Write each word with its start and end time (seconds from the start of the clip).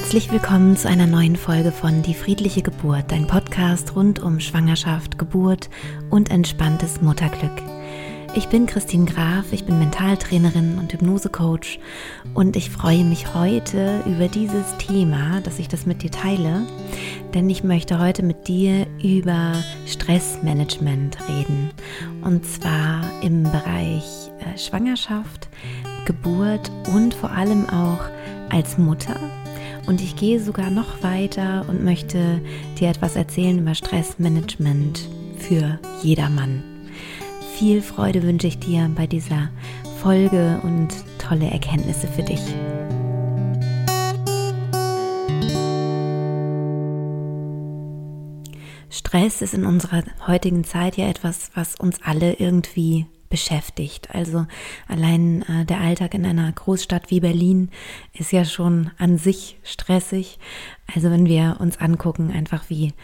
Herzlich 0.00 0.30
willkommen 0.30 0.76
zu 0.76 0.88
einer 0.88 1.08
neuen 1.08 1.34
Folge 1.34 1.72
von 1.72 2.02
Die 2.02 2.14
friedliche 2.14 2.62
Geburt, 2.62 3.06
dein 3.08 3.26
Podcast 3.26 3.96
rund 3.96 4.20
um 4.20 4.38
Schwangerschaft, 4.38 5.18
Geburt 5.18 5.68
und 6.08 6.30
entspanntes 6.30 7.02
Mutterglück. 7.02 7.60
Ich 8.36 8.46
bin 8.46 8.66
Christine 8.66 9.06
Graf, 9.06 9.46
ich 9.50 9.64
bin 9.64 9.80
Mentaltrainerin 9.80 10.78
und 10.78 10.92
Hypnosecoach 10.92 11.80
und 12.32 12.54
ich 12.54 12.70
freue 12.70 13.02
mich 13.02 13.34
heute 13.34 14.04
über 14.06 14.28
dieses 14.28 14.76
Thema, 14.78 15.40
dass 15.40 15.58
ich 15.58 15.66
das 15.66 15.84
mit 15.84 16.04
dir 16.04 16.12
teile, 16.12 16.62
denn 17.34 17.50
ich 17.50 17.64
möchte 17.64 17.98
heute 17.98 18.22
mit 18.22 18.46
dir 18.46 18.86
über 19.02 19.52
Stressmanagement 19.84 21.18
reden 21.28 21.72
und 22.22 22.46
zwar 22.46 23.02
im 23.24 23.42
Bereich 23.42 24.30
äh, 24.38 24.56
Schwangerschaft, 24.56 25.48
Geburt 26.04 26.70
und 26.94 27.14
vor 27.14 27.32
allem 27.32 27.68
auch 27.68 28.04
als 28.48 28.78
Mutter 28.78 29.16
und 29.88 30.02
ich 30.02 30.16
gehe 30.16 30.38
sogar 30.38 30.70
noch 30.70 31.02
weiter 31.02 31.64
und 31.68 31.82
möchte 31.82 32.42
dir 32.78 32.90
etwas 32.90 33.16
erzählen 33.16 33.58
über 33.58 33.74
Stressmanagement 33.74 35.08
für 35.38 35.78
jedermann. 36.02 36.62
Viel 37.54 37.80
Freude 37.80 38.22
wünsche 38.22 38.46
ich 38.46 38.58
dir 38.58 38.90
bei 38.94 39.06
dieser 39.06 39.48
Folge 40.02 40.60
und 40.62 40.88
tolle 41.18 41.50
Erkenntnisse 41.50 42.06
für 42.06 42.22
dich. 42.22 42.40
Stress 48.90 49.40
ist 49.40 49.54
in 49.54 49.64
unserer 49.64 50.02
heutigen 50.26 50.64
Zeit 50.64 50.98
ja 50.98 51.08
etwas, 51.08 51.50
was 51.54 51.76
uns 51.76 51.98
alle 52.02 52.34
irgendwie 52.34 53.06
beschäftigt. 53.28 54.14
Also 54.14 54.46
allein 54.86 55.42
äh, 55.42 55.64
der 55.64 55.80
Alltag 55.80 56.14
in 56.14 56.24
einer 56.24 56.50
Großstadt 56.50 57.10
wie 57.10 57.20
Berlin 57.20 57.70
ist 58.12 58.32
ja 58.32 58.44
schon 58.44 58.90
an 58.98 59.18
sich 59.18 59.58
stressig. 59.62 60.38
Also 60.94 61.10
wenn 61.10 61.26
wir 61.26 61.56
uns 61.60 61.78
angucken, 61.78 62.30
einfach 62.30 62.70
wie, 62.70 62.94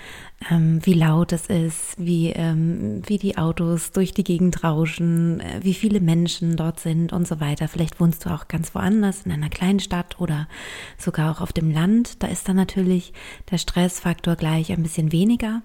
ähm, 0.51 0.81
wie 0.85 0.95
laut 0.95 1.33
es 1.33 1.47
ist, 1.47 1.95
wie, 1.99 2.31
ähm, 2.31 3.03
wie 3.07 3.19
die 3.19 3.37
Autos 3.37 3.93
durch 3.93 4.15
die 4.15 4.25
Gegend 4.25 4.65
rauschen, 4.65 5.41
äh, 5.41 5.61
wie 5.63 5.75
viele 5.75 6.01
Menschen 6.01 6.57
dort 6.57 6.81
sind 6.81 7.13
und 7.13 7.29
so 7.29 7.41
weiter. 7.41 7.69
Vielleicht 7.69 8.01
wohnst 8.01 8.25
du 8.25 8.31
auch 8.31 8.49
ganz 8.49 8.75
woanders, 8.75 9.27
in 9.27 9.33
einer 9.33 9.51
kleinen 9.51 9.81
Stadt 9.81 10.19
oder 10.19 10.49
sogar 10.97 11.31
auch 11.31 11.43
auf 11.43 11.53
dem 11.53 11.71
Land. 11.71 12.23
Da 12.23 12.29
ist 12.29 12.49
dann 12.49 12.57
natürlich 12.57 13.13
der 13.51 13.59
Stressfaktor 13.59 14.37
gleich 14.37 14.73
ein 14.73 14.83
bisschen 14.83 15.13
weniger. 15.13 15.63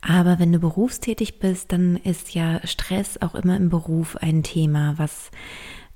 Aber 0.00 0.38
wenn 0.38 0.52
du 0.52 0.58
berufstätig 0.58 1.38
bist, 1.38 1.72
dann 1.72 1.96
ist 1.96 2.34
ja 2.34 2.66
Stress 2.66 3.20
auch 3.20 3.34
immer 3.34 3.56
im 3.56 3.68
Beruf 3.68 4.16
ein 4.16 4.42
Thema, 4.42 4.94
was 4.96 5.30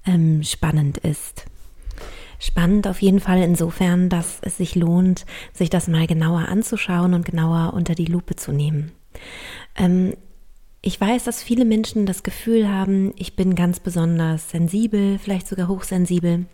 ähm, 0.06 0.42
spannend 0.42 0.98
ist. 0.98 1.46
Spannend 2.38 2.86
auf 2.86 3.00
jeden 3.00 3.20
Fall 3.20 3.42
insofern, 3.42 4.10
dass 4.10 4.38
es 4.42 4.58
sich 4.58 4.74
lohnt, 4.74 5.24
sich 5.52 5.70
das 5.70 5.88
mal 5.88 6.06
genauer 6.06 6.48
anzuschauen 6.48 7.14
und 7.14 7.24
genauer 7.24 7.72
unter 7.72 7.94
die 7.94 8.04
Lupe 8.04 8.36
zu 8.36 8.52
nehmen. 8.52 8.92
Ähm, 9.76 10.14
ich 10.82 11.00
weiß, 11.00 11.24
dass 11.24 11.42
viele 11.42 11.64
Menschen 11.64 12.04
das 12.04 12.22
Gefühl 12.22 12.68
haben, 12.68 13.14
ich 13.16 13.36
bin 13.36 13.54
ganz 13.54 13.80
besonders 13.80 14.50
sensibel, 14.50 15.18
vielleicht 15.18 15.48
sogar 15.48 15.68
hochsensibel. 15.68 16.44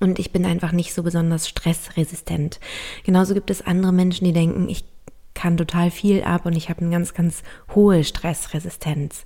Und 0.00 0.18
ich 0.18 0.32
bin 0.32 0.44
einfach 0.44 0.72
nicht 0.72 0.92
so 0.92 1.02
besonders 1.02 1.48
stressresistent. 1.48 2.60
Genauso 3.04 3.32
gibt 3.32 3.50
es 3.50 3.62
andere 3.62 3.92
Menschen, 3.92 4.26
die 4.26 4.34
denken, 4.34 4.68
ich 4.68 4.84
kann 5.36 5.56
total 5.56 5.92
viel 5.92 6.24
ab 6.24 6.46
und 6.46 6.56
ich 6.56 6.68
habe 6.68 6.80
eine 6.80 6.90
ganz, 6.90 7.14
ganz 7.14 7.44
hohe 7.74 8.02
Stressresistenz. 8.02 9.24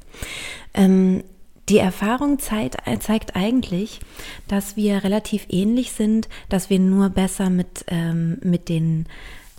Ähm, 0.75 1.25
die 1.71 1.79
Erfahrung 1.79 2.39
zeigt, 2.41 2.77
zeigt, 3.01 3.37
eigentlich, 3.37 4.01
dass 4.49 4.77
wir 4.77 5.05
relativ 5.05 5.47
ähnlich 5.49 5.93
sind, 5.93 6.29
dass 6.49 6.69
wir 6.69 6.81
nur 6.81 7.11
besser 7.11 7.49
mit, 7.49 7.85
ähm, 7.87 8.39
mit 8.43 8.69
den 8.69 9.07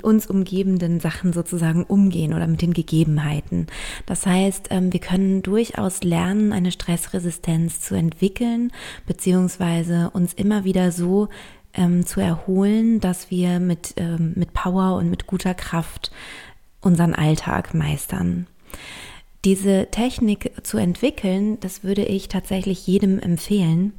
uns 0.04 0.28
umgebenden 0.28 1.00
Sachen 1.00 1.32
sozusagen 1.32 1.84
umgehen 1.84 2.34
oder 2.34 2.48
mit 2.48 2.62
den 2.62 2.74
Gegebenheiten. 2.74 3.68
Das 4.06 4.26
heißt, 4.26 4.68
ähm, 4.72 4.92
wir 4.92 5.00
können 5.00 5.42
durchaus 5.42 6.04
lernen, 6.04 6.54
eine 6.54 6.72
Stressresistenz 6.72 7.82
zu 7.82 7.96
entwickeln, 7.96 8.72
beziehungsweise 9.06 10.10
uns 10.12 10.34
immer 10.34 10.64
wieder 10.64 10.92
so 10.92 11.30
ähm, 11.74 12.06
zu 12.06 12.20
erholen, 12.20 13.00
dass 13.00 13.32
wir 13.32 13.60
mit, 13.60 13.94
ähm, 13.98 14.34
mit 14.36 14.54
Power 14.54 14.98
und 14.98 15.10
mit 15.10 15.28
guter 15.28 15.54
Kraft 15.54 16.12
unseren 16.82 17.14
Alltag 17.14 17.74
meistern. 17.74 18.48
Diese 19.44 19.88
Technik 19.90 20.52
zu 20.64 20.78
entwickeln, 20.78 21.60
das 21.62 21.84
würde 21.84 22.06
ich 22.06 22.28
tatsächlich 22.28 22.86
jedem 22.86 23.20
empfehlen. 23.20 23.94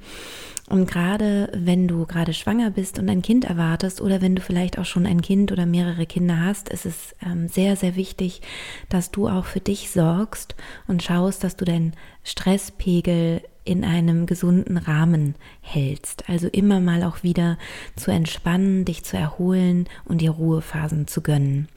Und 0.68 0.88
gerade 0.88 1.50
wenn 1.54 1.88
du 1.88 2.06
gerade 2.06 2.32
schwanger 2.32 2.70
bist 2.70 2.98
und 2.98 3.08
ein 3.10 3.20
Kind 3.20 3.44
erwartest 3.44 4.00
oder 4.00 4.22
wenn 4.22 4.36
du 4.36 4.40
vielleicht 4.40 4.78
auch 4.78 4.84
schon 4.84 5.04
ein 5.04 5.20
Kind 5.20 5.50
oder 5.50 5.66
mehrere 5.66 6.06
Kinder 6.06 6.40
hast, 6.40 6.68
ist 6.68 6.86
es 6.86 7.14
ähm, 7.26 7.48
sehr, 7.48 7.76
sehr 7.76 7.96
wichtig, 7.96 8.40
dass 8.88 9.10
du 9.10 9.28
auch 9.28 9.44
für 9.44 9.60
dich 9.60 9.90
sorgst 9.90 10.54
und 10.86 11.02
schaust, 11.02 11.42
dass 11.42 11.56
du 11.56 11.64
deinen 11.64 11.92
Stresspegel 12.22 13.42
in 13.64 13.84
einem 13.84 14.26
gesunden 14.26 14.76
Rahmen 14.76 15.34
hältst. 15.60 16.28
Also 16.28 16.48
immer 16.48 16.80
mal 16.80 17.04
auch 17.04 17.22
wieder 17.22 17.58
zu 17.96 18.10
entspannen, 18.10 18.84
dich 18.84 19.04
zu 19.04 19.16
erholen 19.16 19.88
und 20.04 20.20
dir 20.20 20.30
Ruhephasen 20.30 21.06
zu 21.06 21.20
gönnen. 21.20 21.68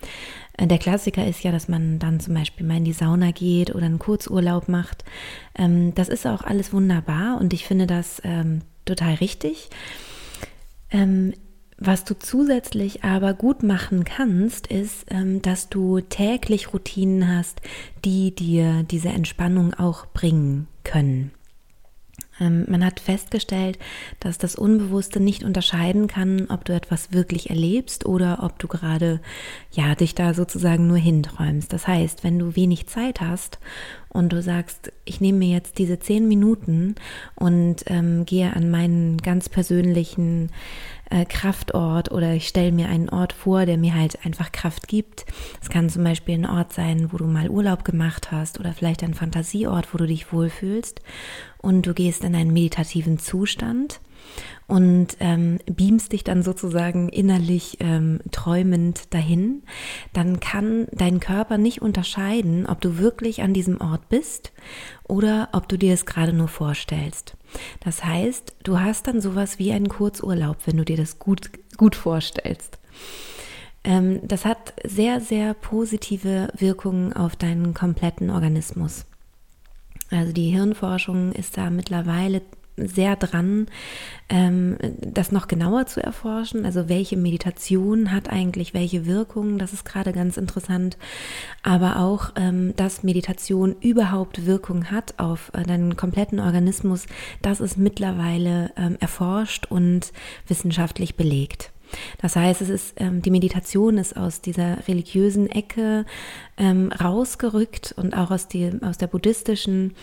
Äh, 0.57 0.67
der 0.67 0.77
Klassiker 0.77 1.25
ist 1.25 1.43
ja, 1.43 1.51
dass 1.51 1.67
man 1.67 1.99
dann 1.99 2.19
zum 2.19 2.33
Beispiel 2.33 2.65
mal 2.65 2.77
in 2.77 2.85
die 2.85 2.93
Sauna 2.93 3.31
geht 3.31 3.73
oder 3.73 3.85
einen 3.85 3.99
Kurzurlaub 3.99 4.67
macht. 4.67 5.03
Ähm, 5.57 5.93
das 5.95 6.09
ist 6.09 6.25
auch 6.25 6.43
alles 6.43 6.73
wunderbar 6.73 7.39
und 7.39 7.53
ich 7.53 7.65
finde 7.65 7.87
das 7.87 8.21
ähm, 8.23 8.61
total 8.85 9.15
richtig. 9.15 9.69
Ähm, 10.91 11.33
was 11.77 12.05
du 12.05 12.17
zusätzlich 12.17 13.03
aber 13.03 13.33
gut 13.33 13.61
machen 13.61 14.05
kannst, 14.05 14.67
ist, 14.67 15.07
dass 15.41 15.67
du 15.67 15.99
täglich 15.99 16.73
Routinen 16.73 17.27
hast, 17.27 17.59
die 18.05 18.33
dir 18.33 18.83
diese 18.83 19.09
Entspannung 19.09 19.73
auch 19.73 20.05
bringen 20.05 20.67
können. 20.85 21.31
Ähm, 22.39 22.65
man 22.67 22.83
hat 22.85 22.99
festgestellt, 22.99 23.79
dass 24.19 24.37
das 24.37 24.55
Unbewusste 24.55 25.19
nicht 25.19 25.43
unterscheiden 25.43 26.07
kann, 26.07 26.47
ob 26.49 26.65
du 26.65 26.73
etwas 26.73 27.13
wirklich 27.13 27.49
erlebst 27.49 28.05
oder 28.05 28.43
ob 28.43 28.59
du 28.59 28.67
gerade 28.67 29.21
ja 29.71 29.95
dich 29.95 30.15
da 30.15 30.33
sozusagen 30.33 30.87
nur 30.87 30.97
hinträumst. 30.97 31.71
Das 31.71 31.87
heißt, 31.87 32.23
wenn 32.23 32.39
du 32.39 32.55
wenig 32.55 32.87
Zeit 32.87 33.21
hast 33.21 33.59
und 34.09 34.31
du 34.33 34.41
sagst, 34.41 34.91
ich 35.05 35.21
nehme 35.21 35.39
mir 35.39 35.49
jetzt 35.49 35.77
diese 35.77 35.99
zehn 35.99 36.27
Minuten 36.27 36.95
und 37.35 37.83
ähm, 37.87 38.25
gehe 38.25 38.53
an 38.53 38.69
meinen 38.69 39.17
ganz 39.17 39.49
persönlichen 39.49 40.49
äh, 41.09 41.25
Kraftort 41.25 42.11
oder 42.11 42.33
ich 42.33 42.47
stelle 42.47 42.71
mir 42.71 42.87
einen 42.89 43.09
Ort 43.09 43.33
vor, 43.33 43.65
der 43.65 43.77
mir 43.77 43.93
halt 43.93 44.25
einfach 44.25 44.51
Kraft 44.51 44.87
gibt. 44.87 45.25
Es 45.61 45.69
kann 45.69 45.89
zum 45.89 46.03
Beispiel 46.03 46.35
ein 46.35 46.45
Ort 46.45 46.73
sein, 46.73 47.11
wo 47.11 47.17
du 47.17 47.25
mal 47.25 47.49
Urlaub 47.49 47.83
gemacht 47.85 48.31
hast 48.31 48.59
oder 48.59 48.73
vielleicht 48.73 49.03
ein 49.03 49.13
Fantasieort, 49.13 49.93
wo 49.93 49.97
du 49.97 50.07
dich 50.07 50.31
wohlfühlst 50.31 51.01
und 51.65 51.87
du 51.87 51.93
gehst 51.93 52.23
in 52.23 52.35
einen 52.35 52.53
meditativen 52.53 53.17
Zustand 53.17 53.99
und 54.67 55.17
ähm, 55.19 55.59
beamst 55.65 56.11
dich 56.11 56.23
dann 56.23 56.43
sozusagen 56.43 57.09
innerlich 57.09 57.77
ähm, 57.79 58.19
träumend 58.31 59.13
dahin, 59.13 59.63
dann 60.13 60.39
kann 60.39 60.87
dein 60.91 61.19
Körper 61.19 61.57
nicht 61.57 61.81
unterscheiden, 61.81 62.67
ob 62.67 62.81
du 62.81 62.97
wirklich 62.97 63.41
an 63.41 63.53
diesem 63.53 63.81
Ort 63.81 64.09
bist 64.09 64.53
oder 65.03 65.49
ob 65.53 65.67
du 65.67 65.77
dir 65.77 65.93
es 65.93 66.05
gerade 66.05 66.33
nur 66.33 66.47
vorstellst. 66.47 67.35
Das 67.79 68.03
heißt, 68.03 68.55
du 68.63 68.79
hast 68.79 69.07
dann 69.07 69.21
sowas 69.21 69.57
wie 69.59 69.71
einen 69.71 69.89
Kurzurlaub, 69.89 70.57
wenn 70.65 70.77
du 70.77 70.85
dir 70.85 70.97
das 70.97 71.19
gut, 71.19 71.49
gut 71.77 71.95
vorstellst. 71.95 72.79
Ähm, 73.83 74.19
das 74.23 74.45
hat 74.45 74.73
sehr, 74.83 75.19
sehr 75.19 75.55
positive 75.55 76.49
Wirkungen 76.57 77.13
auf 77.13 77.35
deinen 77.35 77.73
kompletten 77.73 78.29
Organismus. 78.29 79.05
Also 80.11 80.31
die 80.31 80.49
Hirnforschung 80.49 81.31
ist 81.31 81.57
da 81.57 81.69
mittlerweile 81.69 82.41
sehr 82.77 83.15
dran, 83.15 83.67
ähm, 84.27 84.77
das 84.99 85.31
noch 85.31 85.47
genauer 85.47 85.85
zu 85.85 86.03
erforschen. 86.03 86.65
Also 86.65 86.89
welche 86.89 87.17
Meditation 87.17 88.11
hat 88.11 88.29
eigentlich 88.29 88.73
welche 88.73 89.05
Wirkung? 89.05 89.57
Das 89.57 89.73
ist 89.73 89.85
gerade 89.85 90.11
ganz 90.13 90.37
interessant. 90.37 90.97
Aber 91.63 91.99
auch, 91.99 92.31
ähm, 92.35 92.75
dass 92.75 93.03
Meditation 93.03 93.75
überhaupt 93.79 94.45
Wirkung 94.45 94.91
hat 94.91 95.15
auf 95.17 95.51
äh, 95.53 95.63
deinen 95.63 95.95
kompletten 95.95 96.39
Organismus, 96.39 97.05
das 97.41 97.61
ist 97.61 97.77
mittlerweile 97.77 98.71
ähm, 98.75 98.97
erforscht 98.99 99.67
und 99.67 100.11
wissenschaftlich 100.47 101.15
belegt. 101.15 101.71
Das 102.21 102.35
heißt, 102.35 102.61
es 102.61 102.69
ist, 102.69 102.93
ähm, 102.97 103.21
die 103.21 103.31
Meditation 103.31 103.97
ist 103.97 104.15
aus 104.17 104.41
dieser 104.41 104.87
religiösen 104.87 105.49
Ecke 105.49 106.05
ähm, 106.57 106.91
rausgerückt 106.91 107.93
und 107.97 108.15
auch 108.15 108.31
aus, 108.31 108.47
die, 108.47 108.71
aus 108.81 108.97
der 108.97 109.07
buddhistischen 109.07 109.93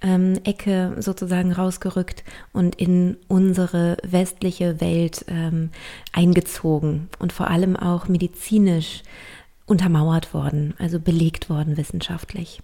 ähm, 0.00 0.34
Ecke 0.44 0.96
sozusagen 0.98 1.52
rausgerückt 1.52 2.24
und 2.52 2.74
in 2.76 3.16
unsere 3.28 3.96
westliche 4.02 4.80
Welt 4.80 5.24
ähm, 5.28 5.70
eingezogen 6.12 7.08
und 7.18 7.32
vor 7.32 7.48
allem 7.48 7.76
auch 7.76 8.08
medizinisch 8.08 9.02
untermauert 9.66 10.34
worden, 10.34 10.74
also 10.78 10.98
belegt 10.98 11.48
worden 11.48 11.76
wissenschaftlich. 11.76 12.60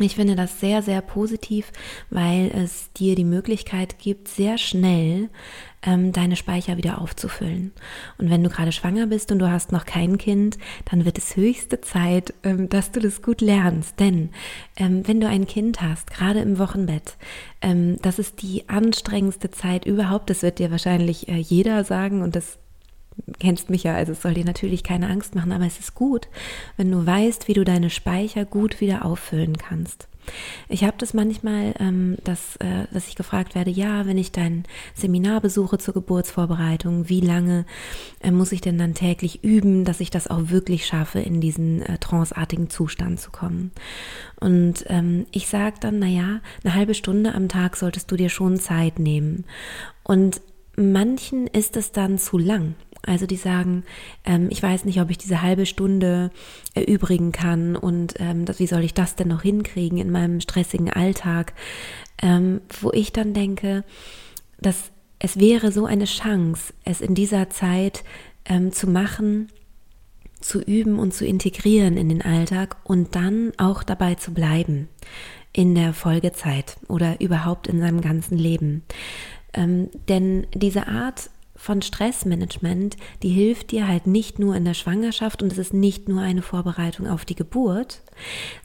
Ich 0.00 0.16
finde 0.16 0.34
das 0.34 0.60
sehr, 0.60 0.82
sehr 0.82 1.02
positiv, 1.02 1.72
weil 2.08 2.50
es 2.54 2.92
dir 2.92 3.14
die 3.14 3.24
Möglichkeit 3.24 3.98
gibt, 3.98 4.28
sehr 4.28 4.56
schnell 4.56 5.28
ähm, 5.82 6.12
deine 6.12 6.36
Speicher 6.36 6.76
wieder 6.76 7.00
aufzufüllen. 7.00 7.72
Und 8.18 8.30
wenn 8.30 8.42
du 8.42 8.50
gerade 8.50 8.72
schwanger 8.72 9.06
bist 9.06 9.32
und 9.32 9.38
du 9.38 9.50
hast 9.50 9.72
noch 9.72 9.86
kein 9.86 10.18
Kind, 10.18 10.58
dann 10.90 11.04
wird 11.04 11.18
es 11.18 11.36
höchste 11.36 11.80
Zeit, 11.80 12.34
ähm, 12.42 12.68
dass 12.68 12.92
du 12.92 13.00
das 13.00 13.22
gut 13.22 13.40
lernst. 13.40 13.98
Denn 13.98 14.30
ähm, 14.76 15.06
wenn 15.06 15.20
du 15.20 15.28
ein 15.28 15.46
Kind 15.46 15.80
hast, 15.80 16.10
gerade 16.10 16.40
im 16.40 16.58
Wochenbett, 16.58 17.16
ähm, 17.62 17.96
das 18.02 18.18
ist 18.18 18.42
die 18.42 18.68
anstrengendste 18.68 19.50
Zeit 19.50 19.86
überhaupt. 19.86 20.30
Das 20.30 20.42
wird 20.42 20.58
dir 20.58 20.70
wahrscheinlich 20.70 21.28
äh, 21.28 21.36
jeder 21.36 21.84
sagen 21.84 22.22
und 22.22 22.36
das 22.36 22.58
kennst 23.38 23.70
mich 23.70 23.84
ja, 23.84 23.94
also 23.94 24.12
es 24.12 24.22
soll 24.22 24.34
dir 24.34 24.44
natürlich 24.44 24.82
keine 24.82 25.08
Angst 25.08 25.34
machen, 25.34 25.52
aber 25.52 25.66
es 25.66 25.78
ist 25.78 25.94
gut, 25.94 26.28
wenn 26.76 26.90
du 26.90 27.04
weißt, 27.04 27.48
wie 27.48 27.54
du 27.54 27.64
deine 27.64 27.90
Speicher 27.90 28.44
gut 28.44 28.80
wieder 28.80 29.04
auffüllen 29.04 29.56
kannst. 29.56 30.08
Ich 30.68 30.84
habe 30.84 30.96
das 30.98 31.14
manchmal, 31.14 31.74
ähm, 31.78 32.16
dass, 32.24 32.56
äh, 32.56 32.86
dass 32.92 33.08
ich 33.08 33.16
gefragt 33.16 33.54
werde, 33.54 33.70
ja, 33.70 34.06
wenn 34.06 34.18
ich 34.18 34.32
dein 34.32 34.64
Seminar 34.94 35.40
besuche 35.40 35.78
zur 35.78 35.94
Geburtsvorbereitung, 35.94 37.08
wie 37.08 37.20
lange 37.20 37.64
äh, 38.20 38.30
muss 38.30 38.52
ich 38.52 38.60
denn 38.60 38.78
dann 38.78 38.94
täglich 38.94 39.42
üben, 39.42 39.84
dass 39.84 40.00
ich 40.00 40.10
das 40.10 40.28
auch 40.28 40.50
wirklich 40.50 40.86
schaffe, 40.86 41.20
in 41.20 41.40
diesen 41.40 41.82
äh, 41.82 41.98
tranceartigen 41.98 42.70
Zustand 42.70 43.20
zu 43.20 43.30
kommen? 43.30 43.72
Und 44.38 44.84
ähm, 44.88 45.26
ich 45.32 45.48
sage 45.48 45.76
dann, 45.80 45.98
naja, 45.98 46.40
eine 46.64 46.74
halbe 46.74 46.94
Stunde 46.94 47.34
am 47.34 47.48
Tag 47.48 47.76
solltest 47.76 48.10
du 48.10 48.16
dir 48.16 48.28
schon 48.28 48.58
Zeit 48.58 48.98
nehmen. 48.98 49.44
Und 50.02 50.40
manchen 50.76 51.46
ist 51.46 51.76
es 51.76 51.92
dann 51.92 52.18
zu 52.18 52.38
lang. 52.38 52.74
Also 53.06 53.26
die 53.26 53.36
sagen, 53.36 53.84
ähm, 54.24 54.48
ich 54.50 54.62
weiß 54.62 54.84
nicht, 54.84 55.00
ob 55.00 55.10
ich 55.10 55.18
diese 55.18 55.42
halbe 55.42 55.66
Stunde 55.66 56.30
erübrigen 56.74 57.32
kann 57.32 57.76
und 57.76 58.14
ähm, 58.18 58.44
das, 58.44 58.58
wie 58.58 58.66
soll 58.66 58.84
ich 58.84 58.94
das 58.94 59.16
denn 59.16 59.28
noch 59.28 59.42
hinkriegen 59.42 59.98
in 59.98 60.10
meinem 60.10 60.40
stressigen 60.40 60.90
Alltag, 60.90 61.54
ähm, 62.20 62.60
wo 62.80 62.92
ich 62.92 63.12
dann 63.12 63.32
denke, 63.32 63.84
dass 64.60 64.90
es 65.18 65.38
wäre 65.38 65.70
so 65.72 65.86
eine 65.86 66.06
Chance, 66.06 66.72
es 66.84 67.00
in 67.00 67.14
dieser 67.14 67.50
Zeit 67.50 68.04
ähm, 68.46 68.72
zu 68.72 68.88
machen, 68.88 69.48
zu 70.40 70.60
üben 70.60 70.98
und 70.98 71.12
zu 71.12 71.26
integrieren 71.26 71.96
in 71.96 72.08
den 72.08 72.22
Alltag 72.22 72.76
und 72.84 73.14
dann 73.14 73.52
auch 73.58 73.82
dabei 73.82 74.14
zu 74.14 74.32
bleiben 74.32 74.88
in 75.52 75.74
der 75.74 75.92
Folgezeit 75.92 76.76
oder 76.88 77.20
überhaupt 77.20 77.66
in 77.66 77.80
seinem 77.80 78.00
ganzen 78.00 78.38
Leben. 78.38 78.82
Ähm, 79.52 79.90
denn 80.08 80.46
diese 80.54 80.86
Art 80.86 81.30
von 81.60 81.82
Stressmanagement, 81.82 82.96
die 83.22 83.28
hilft 83.28 83.70
dir 83.70 83.86
halt 83.86 84.06
nicht 84.06 84.38
nur 84.38 84.56
in 84.56 84.64
der 84.64 84.72
Schwangerschaft 84.72 85.42
und 85.42 85.52
es 85.52 85.58
ist 85.58 85.74
nicht 85.74 86.08
nur 86.08 86.22
eine 86.22 86.40
Vorbereitung 86.40 87.06
auf 87.06 87.26
die 87.26 87.34
Geburt, 87.34 88.00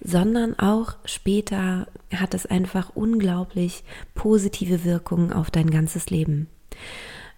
sondern 0.01 0.57
auch 0.57 0.95
später 1.03 1.87
hat 2.13 2.33
es 2.33 2.45
einfach 2.45 2.95
unglaublich 2.95 3.83
positive 4.13 4.85
Wirkungen 4.85 5.33
auf 5.33 5.51
dein 5.51 5.71
ganzes 5.71 6.09
Leben. 6.09 6.47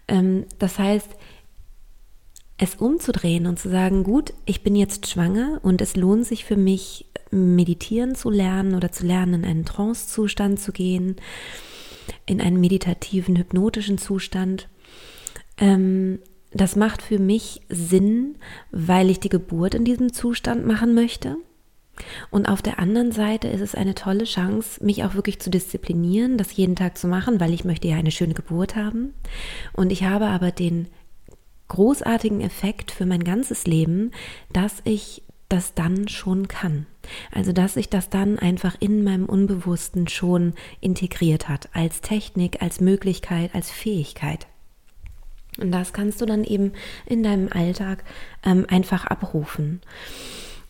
Ähm, 0.07 0.45
das 0.59 0.77
heißt, 0.77 1.09
es 2.59 2.75
umzudrehen 2.75 3.47
und 3.47 3.57
zu 3.57 3.69
sagen, 3.69 4.03
gut, 4.03 4.33
ich 4.45 4.61
bin 4.61 4.75
jetzt 4.75 5.07
schwanger 5.07 5.59
und 5.63 5.81
es 5.81 5.95
lohnt 5.95 6.27
sich 6.27 6.45
für 6.45 6.55
mich, 6.55 7.07
meditieren 7.31 8.13
zu 8.13 8.29
lernen 8.29 8.75
oder 8.75 8.91
zu 8.91 9.07
lernen, 9.07 9.41
in 9.41 9.45
einen 9.45 9.65
Trance-Zustand 9.65 10.59
zu 10.59 10.71
gehen, 10.71 11.15
in 12.27 12.41
einen 12.41 12.59
meditativen, 12.59 13.35
hypnotischen 13.37 13.97
Zustand 13.97 14.67
ähm, 15.57 16.19
das 16.51 16.75
macht 16.75 17.01
für 17.01 17.19
mich 17.19 17.61
Sinn, 17.69 18.35
weil 18.71 19.09
ich 19.09 19.19
die 19.19 19.29
Geburt 19.29 19.75
in 19.75 19.85
diesem 19.85 20.13
Zustand 20.13 20.65
machen 20.65 20.93
möchte. 20.93 21.37
Und 22.29 22.47
auf 22.47 22.61
der 22.61 22.79
anderen 22.79 23.11
Seite 23.11 23.47
ist 23.47 23.61
es 23.61 23.75
eine 23.75 23.95
tolle 23.95 24.25
Chance, 24.25 24.83
mich 24.83 25.03
auch 25.03 25.15
wirklich 25.15 25.39
zu 25.39 25.49
disziplinieren, 25.49 26.37
das 26.37 26.55
jeden 26.55 26.75
Tag 26.75 26.97
zu 26.97 27.07
machen, 27.07 27.39
weil 27.39 27.53
ich 27.53 27.65
möchte 27.65 27.87
ja 27.87 27.95
eine 27.95 28.11
schöne 28.11 28.33
Geburt 28.33 28.75
haben. 28.75 29.13
Und 29.73 29.91
ich 29.91 30.03
habe 30.03 30.27
aber 30.27 30.51
den 30.51 30.87
großartigen 31.69 32.41
Effekt 32.41 32.91
für 32.91 33.05
mein 33.05 33.23
ganzes 33.23 33.65
Leben, 33.65 34.11
dass 34.53 34.81
ich 34.83 35.23
das 35.49 35.73
dann 35.73 36.07
schon 36.07 36.47
kann. 36.47 36.85
Also 37.31 37.51
dass 37.51 37.75
sich 37.75 37.89
das 37.89 38.09
dann 38.09 38.37
einfach 38.37 38.75
in 38.79 39.03
meinem 39.03 39.25
Unbewussten 39.25 40.07
schon 40.07 40.53
integriert 40.81 41.49
hat, 41.49 41.69
als 41.73 42.01
Technik, 42.01 42.61
als 42.61 42.81
Möglichkeit, 42.81 43.55
als 43.55 43.71
Fähigkeit. 43.71 44.47
Und 45.57 45.71
das 45.71 45.93
kannst 45.93 46.21
du 46.21 46.25
dann 46.25 46.43
eben 46.43 46.73
in 47.05 47.23
deinem 47.23 47.49
Alltag 47.51 48.03
ähm, 48.45 48.65
einfach 48.69 49.05
abrufen. 49.05 49.81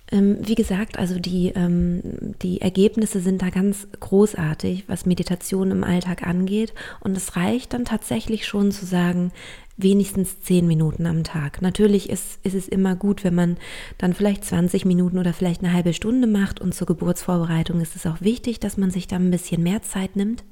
Ähm, 0.10 0.38
wie 0.42 0.56
gesagt, 0.56 0.98
also 0.98 1.20
die, 1.20 1.50
ähm, 1.50 2.02
die 2.42 2.62
Ergebnisse 2.62 3.20
sind 3.20 3.42
da 3.42 3.50
ganz 3.50 3.88
großartig, 4.00 4.86
was 4.88 5.06
Meditation 5.06 5.72
im 5.72 5.84
Alltag 5.84 6.26
angeht. 6.26 6.74
Und 7.02 7.18
es 7.18 7.36
reicht 7.36 7.74
dann 7.74 7.84
tatsächlich 7.84 8.48
schon 8.48 8.72
zu 8.72 8.86
sagen, 8.86 9.32
wenigstens 9.76 10.40
zehn 10.42 10.66
Minuten 10.66 11.06
am 11.06 11.24
Tag. 11.24 11.62
Natürlich 11.62 12.10
ist, 12.10 12.40
ist 12.44 12.56
es 12.56 12.68
immer 12.68 12.96
gut, 12.96 13.24
wenn 13.24 13.36
man 13.36 13.58
dann 13.98 14.14
vielleicht 14.14 14.44
20 14.46 14.86
Minuten 14.86 15.20
oder 15.20 15.34
vielleicht 15.34 15.62
eine 15.64 15.74
halbe 15.74 15.94
Stunde 15.94 16.28
macht. 16.28 16.62
Und 16.62 16.74
zur 16.74 16.88
Geburtsvorbereitung 16.88 17.82
ist 17.82 17.96
es 17.96 18.06
auch 18.08 18.22
wichtig, 18.22 18.60
dass 18.60 18.78
man 18.78 18.92
sich 18.92 19.08
da 19.08 19.18
ein 19.18 19.32
bisschen 19.32 19.62
mehr 19.62 19.84
Zeit 19.84 20.16
nimmt. 20.16 20.44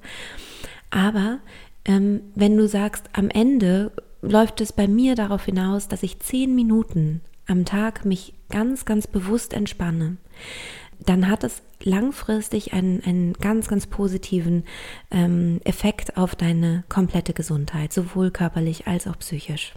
Aber 0.91 1.39
ähm, 1.85 2.21
wenn 2.35 2.57
du 2.57 2.67
sagst, 2.67 3.09
am 3.13 3.29
Ende 3.29 3.91
läuft 4.29 4.61
es 4.61 4.73
bei 4.73 4.87
mir 4.87 5.15
darauf 5.15 5.45
hinaus, 5.45 5.87
dass 5.87 6.03
ich 6.03 6.19
zehn 6.19 6.55
Minuten 6.55 7.21
am 7.47 7.65
Tag 7.65 8.05
mich 8.05 8.33
ganz, 8.49 8.85
ganz 8.85 9.07
bewusst 9.07 9.53
entspanne, 9.53 10.17
dann 10.99 11.29
hat 11.29 11.43
es 11.43 11.61
langfristig 11.83 12.73
einen, 12.73 13.03
einen 13.03 13.33
ganz, 13.33 13.67
ganz 13.67 13.85
positiven 13.87 14.63
ähm, 15.11 15.61
Effekt 15.63 16.17
auf 16.17 16.35
deine 16.35 16.83
komplette 16.89 17.33
Gesundheit, 17.33 17.93
sowohl 17.93 18.31
körperlich 18.31 18.87
als 18.87 19.07
auch 19.07 19.19
psychisch. 19.19 19.73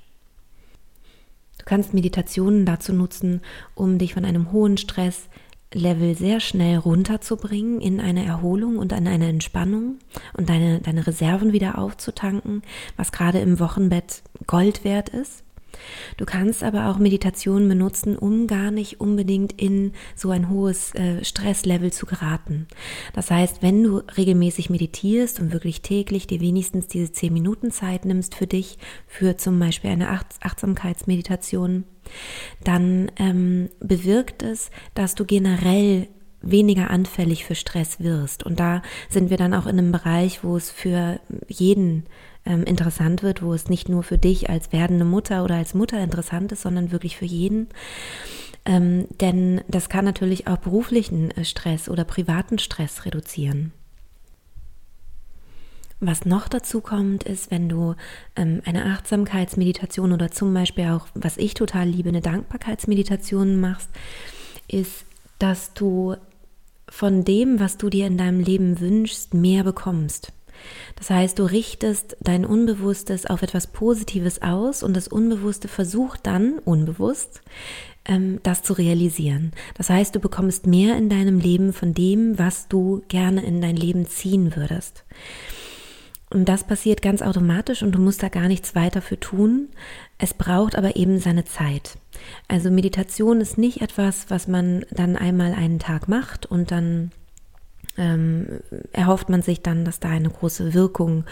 Du 1.59 1.65
kannst 1.65 1.93
Meditationen 1.93 2.65
dazu 2.65 2.93
nutzen, 2.93 3.43
um 3.75 3.99
dich 3.99 4.15
von 4.15 4.25
einem 4.25 4.53
hohen 4.53 4.79
Stress 4.79 5.29
Level 5.75 6.17
sehr 6.17 6.41
schnell 6.41 6.79
runterzubringen 6.79 7.81
in 7.81 8.01
eine 8.01 8.25
Erholung 8.25 8.79
und 8.79 8.93
in 8.93 9.07
eine 9.07 9.29
Entspannung 9.29 9.99
und 10.37 10.49
deine, 10.49 10.81
deine 10.81 11.07
Reserven 11.07 11.53
wieder 11.53 11.79
aufzutanken, 11.79 12.63
was 12.97 13.13
gerade 13.13 13.41
im 13.41 13.61
Wochenbett 13.61 14.23
Gold 14.47 14.85
wert 14.85 15.11
ist. 15.11 15.45
Du 16.17 16.25
kannst 16.25 16.63
aber 16.65 16.89
auch 16.89 16.99
Meditationen 16.99 17.69
benutzen, 17.69 18.17
um 18.17 18.47
gar 18.47 18.71
nicht 18.71 19.01
unbedingt 19.01 19.61
in 19.61 19.93
so 20.15 20.31
ein 20.31 20.49
hohes 20.49 20.95
äh, 20.95 21.25
Stresslevel 21.25 21.93
zu 21.93 22.07
geraten. 22.07 22.67
Das 23.15 23.31
heißt, 23.31 23.63
wenn 23.63 23.83
du 23.83 23.99
regelmäßig 24.17 24.71
meditierst 24.71 25.41
und 25.41 25.53
wirklich 25.53 25.83
täglich 25.83 26.27
dir 26.27 26.41
wenigstens 26.41 26.89
diese 26.89 27.13
zehn 27.13 27.33
Minuten 27.33 27.71
Zeit 27.71 28.05
nimmst 28.05 28.35
für 28.35 28.47
dich, 28.47 28.79
für 29.07 29.37
zum 29.37 29.59
Beispiel 29.59 29.91
eine 29.91 30.11
Acht 30.11 30.27
Achtsamkeitsmeditation, 30.41 31.85
dann 32.65 33.11
ähm, 33.17 33.69
bewirkt 33.81 34.43
es, 34.43 34.71
dass 34.95 35.15
du 35.15 35.25
generell 35.25 36.09
weniger 36.41 36.91
anfällig 36.91 37.45
für 37.45 37.55
Stress 37.55 38.01
wirst. 38.01 38.45
Und 38.45 38.61
da 38.61 38.83
sind 39.09 39.31
wir 39.31 39.37
dann 39.37 39.55
auch 39.55 39.67
in 39.67 39.79
einem 39.79 39.93
Bereich, 39.93 40.45
wo 40.45 40.57
es 40.57 40.71
für 40.71 41.21
jeden 41.49 42.07
ähm, 42.49 42.65
interessant 42.65 43.23
wird, 43.23 43.43
wo 43.43 43.55
es 43.55 43.69
nicht 43.69 43.89
nur 43.89 44.03
für 44.03 44.19
dich 44.19 44.51
als 44.51 44.73
werdende 44.73 45.05
Mutter 45.05 45.45
oder 45.45 45.57
als 45.57 45.75
Mutter 45.75 46.03
interessant 46.03 46.51
ist, 46.51 46.63
sondern 46.63 46.91
wirklich 46.91 47.17
für 47.17 47.27
jeden. 47.27 47.69
Ähm, 48.65 49.07
denn 49.21 49.61
das 49.69 49.89
kann 49.89 50.05
natürlich 50.05 50.47
auch 50.47 50.57
beruflichen 50.57 51.31
äh, 51.33 51.45
Stress 51.45 51.89
oder 51.89 52.05
privaten 52.05 52.59
Stress 52.59 53.05
reduzieren. 53.05 53.73
Was 56.01 56.25
noch 56.25 56.49
dazu 56.49 56.81
kommt, 56.81 57.25
ist, 57.25 57.51
wenn 57.51 57.69
du 57.69 57.95
ähm, 58.37 58.63
eine 58.65 58.85
Achtsamkeitsmeditation 58.87 60.13
oder 60.13 60.31
zum 60.31 60.55
Beispiel 60.55 60.87
auch, 60.87 61.09
was 61.15 61.37
ich 61.37 61.55
total 61.55 61.89
liebe, 61.89 62.09
eine 62.09 62.21
Dankbarkeitsmeditation 62.21 63.61
machst, 63.61 63.91
ist, 64.69 65.05
dass 65.39 65.75
du 65.75 66.17
von 66.89 67.25
dem, 67.25 67.61
was 67.61 67.79
du 67.79 67.91
dir 67.91 68.07
in 68.07 68.17
deinem 68.17 68.41
Leben 68.41 68.81
wünschst, 68.81 69.35
mehr 69.35 69.65
bekommst. 69.65 70.33
Das 70.99 71.11
heißt, 71.11 71.39
du 71.39 71.45
richtest 71.45 72.17
dein 72.21 72.45
Unbewusstes 72.45 73.27
auf 73.27 73.43
etwas 73.43 73.69
Positives 73.69 74.43
aus 74.43 74.83
und 74.83 74.97
das 74.97 75.07
Unbewusste 75.07 75.69
versucht 75.69 76.27
dann, 76.27 76.59
unbewusst, 76.59 77.41
ähm, 78.05 78.41
das 78.43 78.63
zu 78.65 78.73
realisieren. 78.73 79.53
Das 79.75 79.91
heißt, 79.91 80.15
du 80.15 80.19
bekommst 80.19 80.67
mehr 80.67 80.97
in 80.97 81.09
deinem 81.09 81.39
Leben 81.39 81.73
von 81.73 81.95
dem, 81.95 82.39
was 82.39 82.67
du 82.67 83.03
gerne 83.09 83.45
in 83.45 83.61
dein 83.61 83.77
Leben 83.77 84.07
ziehen 84.07 84.57
würdest. 84.57 85.05
Und 86.31 86.49
das 86.49 86.65
passiert 86.65 87.01
ganz 87.01 87.23
automatisch 87.23 87.83
und 87.83 87.93
du 87.93 88.01
musst 88.01 88.23
da 88.23 88.29
gar 88.29 88.49
nichts 88.49 88.75
weiter 88.75 89.01
für 89.01 89.19
tun. 89.19 89.69
Es 90.19 90.35
braucht 90.35 90.77
aber 90.77 90.97
eben 90.97 91.21
seine 91.21 91.45
Zeit. 91.45 91.97
Also 92.49 92.71
Meditation 92.71 93.41
ist 93.41 93.57
nicht 93.57 93.81
etwas, 93.81 94.27
was 94.29 94.47
man 94.47 94.85
dann 94.91 95.17
einmal 95.17 95.55
einen 95.55 95.79
Tag 95.79 96.09
macht 96.09 96.45
und 96.45 96.71
dann 96.71 97.13
ähm, 97.99 98.61
erhofft 98.93 99.29
man 99.29 99.43
sich 99.43 99.61
dann, 99.61 99.85
dass 99.85 100.01
da 100.01 100.09
eine 100.09 100.31
große 100.31 100.73
Wirkung 100.73 101.25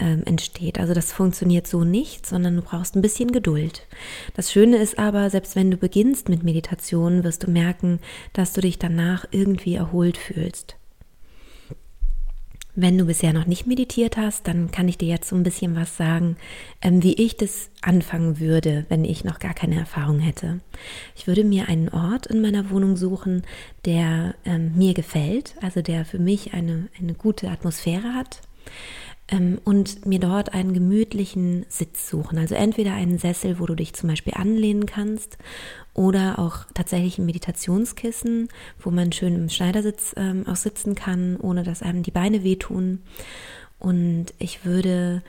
ähm, 0.00 0.22
entsteht. 0.24 0.78
Also 0.78 0.94
das 0.94 1.12
funktioniert 1.12 1.66
so 1.66 1.84
nicht, 1.84 2.26
sondern 2.26 2.56
du 2.56 2.62
brauchst 2.62 2.96
ein 2.96 3.02
bisschen 3.02 3.30
Geduld. 3.30 3.86
Das 4.34 4.50
Schöne 4.50 4.78
ist 4.78 4.98
aber, 4.98 5.28
selbst 5.30 5.54
wenn 5.54 5.70
du 5.70 5.76
beginnst 5.76 6.28
mit 6.28 6.42
Meditation, 6.42 7.24
wirst 7.24 7.44
du 7.44 7.50
merken, 7.50 8.00
dass 8.32 8.52
du 8.52 8.60
dich 8.60 8.78
danach 8.78 9.26
irgendwie 9.30 9.74
erholt 9.74 10.16
fühlst. 10.16 10.77
Wenn 12.80 12.96
du 12.96 13.06
bisher 13.06 13.32
noch 13.32 13.46
nicht 13.46 13.66
meditiert 13.66 14.16
hast, 14.16 14.46
dann 14.46 14.70
kann 14.70 14.86
ich 14.86 14.96
dir 14.96 15.08
jetzt 15.08 15.28
so 15.28 15.34
ein 15.34 15.42
bisschen 15.42 15.74
was 15.74 15.96
sagen, 15.96 16.36
ähm, 16.80 17.02
wie 17.02 17.14
ich 17.14 17.36
das 17.36 17.70
anfangen 17.82 18.38
würde, 18.38 18.86
wenn 18.88 19.04
ich 19.04 19.24
noch 19.24 19.40
gar 19.40 19.52
keine 19.52 19.74
Erfahrung 19.74 20.20
hätte. 20.20 20.60
Ich 21.16 21.26
würde 21.26 21.42
mir 21.42 21.68
einen 21.68 21.88
Ort 21.88 22.28
in 22.28 22.40
meiner 22.40 22.70
Wohnung 22.70 22.96
suchen, 22.96 23.42
der 23.84 24.36
ähm, 24.44 24.76
mir 24.76 24.94
gefällt, 24.94 25.56
also 25.60 25.82
der 25.82 26.04
für 26.04 26.20
mich 26.20 26.54
eine, 26.54 26.86
eine 27.00 27.14
gute 27.14 27.50
Atmosphäre 27.50 28.14
hat 28.14 28.42
und 29.64 30.06
mir 30.06 30.20
dort 30.20 30.54
einen 30.54 30.72
gemütlichen 30.72 31.66
Sitz 31.68 32.08
suchen. 32.08 32.38
Also 32.38 32.54
entweder 32.54 32.94
einen 32.94 33.18
Sessel, 33.18 33.58
wo 33.58 33.66
du 33.66 33.74
dich 33.74 33.92
zum 33.92 34.08
Beispiel 34.08 34.32
anlehnen 34.34 34.86
kannst 34.86 35.36
oder 35.92 36.38
auch 36.38 36.64
tatsächlich 36.72 37.18
ein 37.18 37.26
Meditationskissen, 37.26 38.48
wo 38.78 38.90
man 38.90 39.12
schön 39.12 39.34
im 39.34 39.48
Schneidersitz 39.50 40.14
ähm, 40.16 40.46
auch 40.46 40.56
sitzen 40.56 40.94
kann, 40.94 41.36
ohne 41.36 41.62
dass 41.62 41.82
einem 41.82 42.02
die 42.02 42.10
Beine 42.10 42.42
wehtun. 42.42 43.02
Und 43.78 44.26
ich 44.38 44.64
würde 44.64 45.22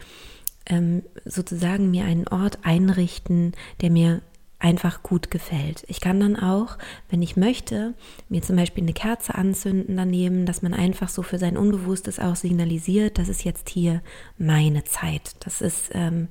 ähm, 0.65 1.03
sozusagen 1.25 1.91
mir 1.91 2.05
einen 2.05 2.27
Ort 2.27 2.59
einrichten, 2.63 3.53
der 3.81 3.89
mir 3.89 4.21
einfach 4.59 5.03
gut 5.03 5.31
gefällt. 5.31 5.85
Ich 5.87 6.01
kann 6.01 6.19
dann 6.19 6.35
auch, 6.35 6.77
wenn 7.09 7.21
ich 7.21 7.37
möchte, 7.37 7.93
mir 8.27 8.41
zum 8.41 8.57
Beispiel 8.57 8.83
eine 8.83 8.93
Kerze 8.93 9.35
anzünden 9.35 9.95
daneben, 9.95 10.45
dass 10.45 10.61
man 10.61 10.73
einfach 10.73 11.09
so 11.09 11.23
für 11.23 11.39
sein 11.39 11.57
Unbewusstes 11.57 12.19
auch 12.19 12.35
signalisiert, 12.35 13.17
das 13.17 13.29
ist 13.29 13.45
jetzt 13.45 13.69
hier 13.69 14.01
meine 14.37 14.83
Zeit. 14.83 15.35
Das 15.39 15.61
ist, 15.61 15.91
ähm, 15.93 16.27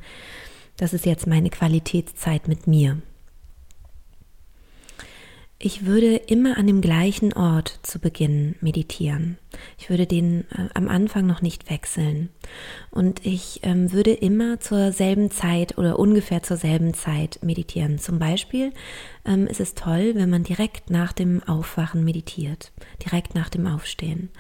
das 0.77 0.93
ist 0.93 1.07
jetzt 1.07 1.27
meine 1.27 1.51
Qualitätszeit 1.51 2.49
mit 2.49 2.67
mir. 2.67 2.99
Ich 5.61 5.87
würde 5.87 6.15
immer 6.15 6.57
an 6.57 6.69
dem 6.69 6.81
gleichen 6.81 7.33
Ort 7.33 7.81
zu 7.83 7.99
Beginn 7.99 8.55
meditieren. 8.61 9.39
Ich 9.77 9.91
würde 9.91 10.07
den 10.07 10.45
äh, 10.53 10.69
am 10.75 10.89
Anfang 10.89 11.27
noch 11.27 11.43
nicht 11.43 11.69
wechseln. 11.69 12.29
Und 12.93 13.27
ich 13.27 13.59
ähm, 13.65 13.93
würde 13.93 14.13
immer 14.13 14.61
zur 14.61 14.93
selben 14.93 15.33
Zeit 15.33 15.77
oder 15.77 15.99
ungefähr 15.99 16.45
zur 16.45 16.59
selben 16.59 16.95
Zeit 16.95 17.41
meditieren. 17.43 17.99
Zum 17.99 18.21
Beispiel 18.21 18.73
ähm, 19.29 19.47
ist 19.47 19.61
es 19.61 19.75
toll, 19.75 20.13
wenn 20.15 20.31
man 20.31 20.43
direkt 20.43 20.91
nach 20.91 21.13
dem 21.13 21.43
Aufwachen 21.45 22.03
meditiert, 22.05 22.73
direkt 23.05 23.35
nach 23.35 23.51
dem 23.51 23.67
Aufstehen. 23.67 24.31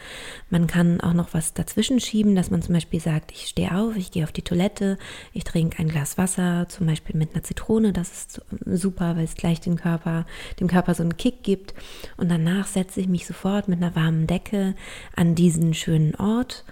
Man 0.50 0.66
kann 0.66 1.00
auch 1.00 1.12
noch 1.12 1.34
was 1.34 1.52
dazwischen 1.52 2.00
schieben, 2.00 2.34
dass 2.34 2.50
man 2.50 2.62
zum 2.62 2.74
Beispiel 2.74 2.98
sagt, 2.98 3.30
ich 3.32 3.48
stehe 3.48 3.76
auf, 3.76 3.96
ich 3.96 4.10
gehe 4.10 4.24
auf 4.24 4.32
die 4.32 4.42
Toilette, 4.42 4.98
ich 5.32 5.44
trinke 5.44 5.78
ein 5.78 5.88
Glas 5.88 6.16
Wasser, 6.16 6.66
zum 6.68 6.86
Beispiel 6.86 7.16
mit 7.16 7.34
einer 7.34 7.42
Zitrone, 7.44 7.92
das 7.92 8.10
ist 8.12 8.42
super, 8.64 9.16
weil 9.16 9.24
es 9.24 9.34
gleich 9.34 9.60
den 9.60 9.76
Körper, 9.76 10.24
dem 10.58 10.68
Körper 10.68 10.94
so 10.94 11.02
einen 11.02 11.18
Kick 11.18 11.42
gibt. 11.42 11.74
Und 12.16 12.30
danach 12.30 12.66
setze 12.66 13.00
ich 13.00 13.08
mich 13.08 13.26
sofort 13.26 13.68
mit 13.68 13.82
einer 13.82 13.94
warmen 13.94 14.26
Decke 14.26 14.74
an 15.14 15.34
diesen 15.34 15.74
schönen 15.74 16.14
Ort 16.14 16.64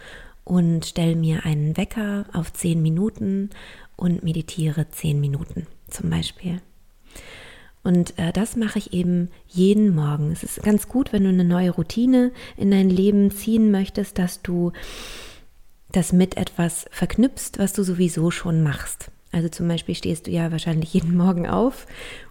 und 0.44 0.86
stelle 0.86 1.16
mir 1.16 1.44
einen 1.44 1.76
Wecker 1.76 2.24
auf 2.32 2.52
zehn 2.52 2.80
Minuten 2.80 3.50
und 3.96 4.22
meditiere 4.22 4.88
zehn 4.88 5.20
Minuten 5.20 5.66
zum 5.90 6.08
Beispiel. 6.08 6.60
Und 7.86 8.18
äh, 8.18 8.32
das 8.32 8.56
mache 8.56 8.80
ich 8.80 8.92
eben 8.92 9.28
jeden 9.46 9.94
Morgen. 9.94 10.32
Es 10.32 10.42
ist 10.42 10.60
ganz 10.64 10.88
gut, 10.88 11.12
wenn 11.12 11.22
du 11.22 11.28
eine 11.28 11.44
neue 11.44 11.70
Routine 11.70 12.32
in 12.56 12.72
dein 12.72 12.90
Leben 12.90 13.30
ziehen 13.30 13.70
möchtest, 13.70 14.18
dass 14.18 14.42
du 14.42 14.72
das 15.92 16.12
mit 16.12 16.36
etwas 16.36 16.86
verknüpfst, 16.90 17.52
was 17.58 17.74
du 17.74 17.84
sowieso 17.84 18.32
schon 18.32 18.64
machst. 18.64 19.12
Also 19.30 19.48
zum 19.48 19.68
Beispiel 19.68 19.94
stehst 19.94 20.26
du 20.26 20.32
ja 20.32 20.50
wahrscheinlich 20.50 20.94
jeden 20.94 21.16
Morgen 21.16 21.46
auf 21.46 21.86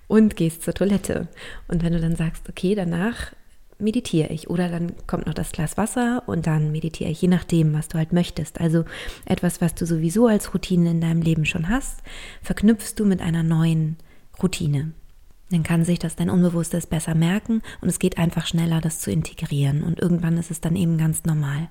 und 0.08 0.36
gehst 0.36 0.62
zur 0.62 0.74
Toilette. 0.74 1.30
Und 1.70 1.84
wenn 1.84 1.94
du 1.94 2.02
dann 2.02 2.18
sagst, 2.18 2.50
okay, 2.50 2.76
danach 2.76 3.32
meditiere 3.80 4.34
ich 4.34 4.50
oder 4.50 4.68
dann 4.68 4.92
kommt 5.08 5.26
noch 5.26 5.34
das 5.34 5.54
Glas 5.54 5.78
Wasser 5.78 6.24
und 6.26 6.48
dann 6.48 6.74
meditiere 6.74 7.12
ich, 7.12 7.22
je 7.22 7.30
nachdem, 7.30 7.74
was 7.74 7.88
du 7.88 7.98
halt 7.98 8.12
möchtest. 8.12 8.60
Also 8.60 8.84
etwas, 9.24 9.62
was 9.62 9.74
du 9.74 9.86
sowieso 9.86 10.28
als 10.28 10.54
Routine 10.54 10.92
in 10.92 11.00
deinem 11.00 11.22
Leben 11.22 11.46
schon 11.46 11.70
hast, 11.70 12.04
verknüpfst 12.42 12.96
du 12.98 13.06
mit 13.06 13.22
einer 13.22 13.44
neuen 13.44 13.96
Routine. 14.44 14.92
Dann 15.52 15.64
kann 15.64 15.86
sich 15.86 16.00
das 16.00 16.16
dein 16.16 16.30
Unbewusstes 16.30 16.88
besser 16.88 17.16
merken 17.16 17.62
und 17.82 17.90
es 17.90 18.00
geht 18.00 18.18
einfach 18.18 18.48
schneller, 18.48 18.82
das 18.82 19.00
zu 19.00 19.12
integrieren. 19.12 19.84
Und 19.84 20.00
irgendwann 20.00 20.38
ist 20.38 20.52
es 20.52 20.62
dann 20.62 20.75
eben 20.75 20.98
ganz 20.98 21.24
normal. 21.25 21.70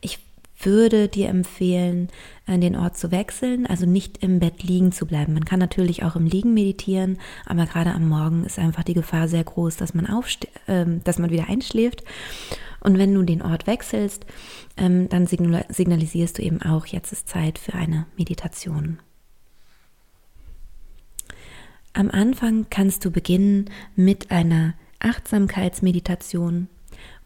Ich 0.00 0.18
würde 0.60 1.08
dir 1.08 1.28
empfehlen, 1.28 2.08
äh, 2.46 2.58
den 2.58 2.76
Ort 2.76 2.96
zu 2.96 3.10
wechseln, 3.10 3.66
also 3.66 3.86
nicht 3.86 4.18
im 4.22 4.38
Bett 4.38 4.62
liegen 4.62 4.92
zu 4.92 5.06
bleiben. 5.06 5.34
Man 5.34 5.44
kann 5.44 5.58
natürlich 5.58 6.04
auch 6.04 6.16
im 6.16 6.26
Liegen 6.26 6.54
meditieren, 6.54 7.18
aber 7.46 7.66
gerade 7.66 7.92
am 7.92 8.08
Morgen 8.08 8.44
ist 8.44 8.58
einfach 8.58 8.84
die 8.84 8.94
Gefahr 8.94 9.28
sehr 9.28 9.44
groß, 9.44 9.76
dass 9.76 9.94
man 9.94 10.06
aufste 10.06 10.48
äh, 10.66 10.86
dass 11.04 11.18
man 11.18 11.30
wieder 11.30 11.48
einschläft. 11.48 12.04
Und 12.80 12.98
wenn 12.98 13.14
du 13.14 13.22
den 13.22 13.42
Ort 13.42 13.66
wechselst, 13.66 14.26
ähm, 14.76 15.08
dann 15.08 15.26
signalisierst 15.26 16.38
du 16.38 16.42
eben 16.42 16.60
auch, 16.62 16.86
jetzt 16.86 17.12
ist 17.12 17.28
Zeit 17.28 17.58
für 17.58 17.74
eine 17.74 18.06
Meditation. 18.16 18.98
Am 21.96 22.10
Anfang 22.10 22.66
kannst 22.70 23.04
du 23.04 23.12
beginnen 23.12 23.70
mit 23.94 24.32
einer 24.32 24.74
Achtsamkeitsmeditation, 24.98 26.66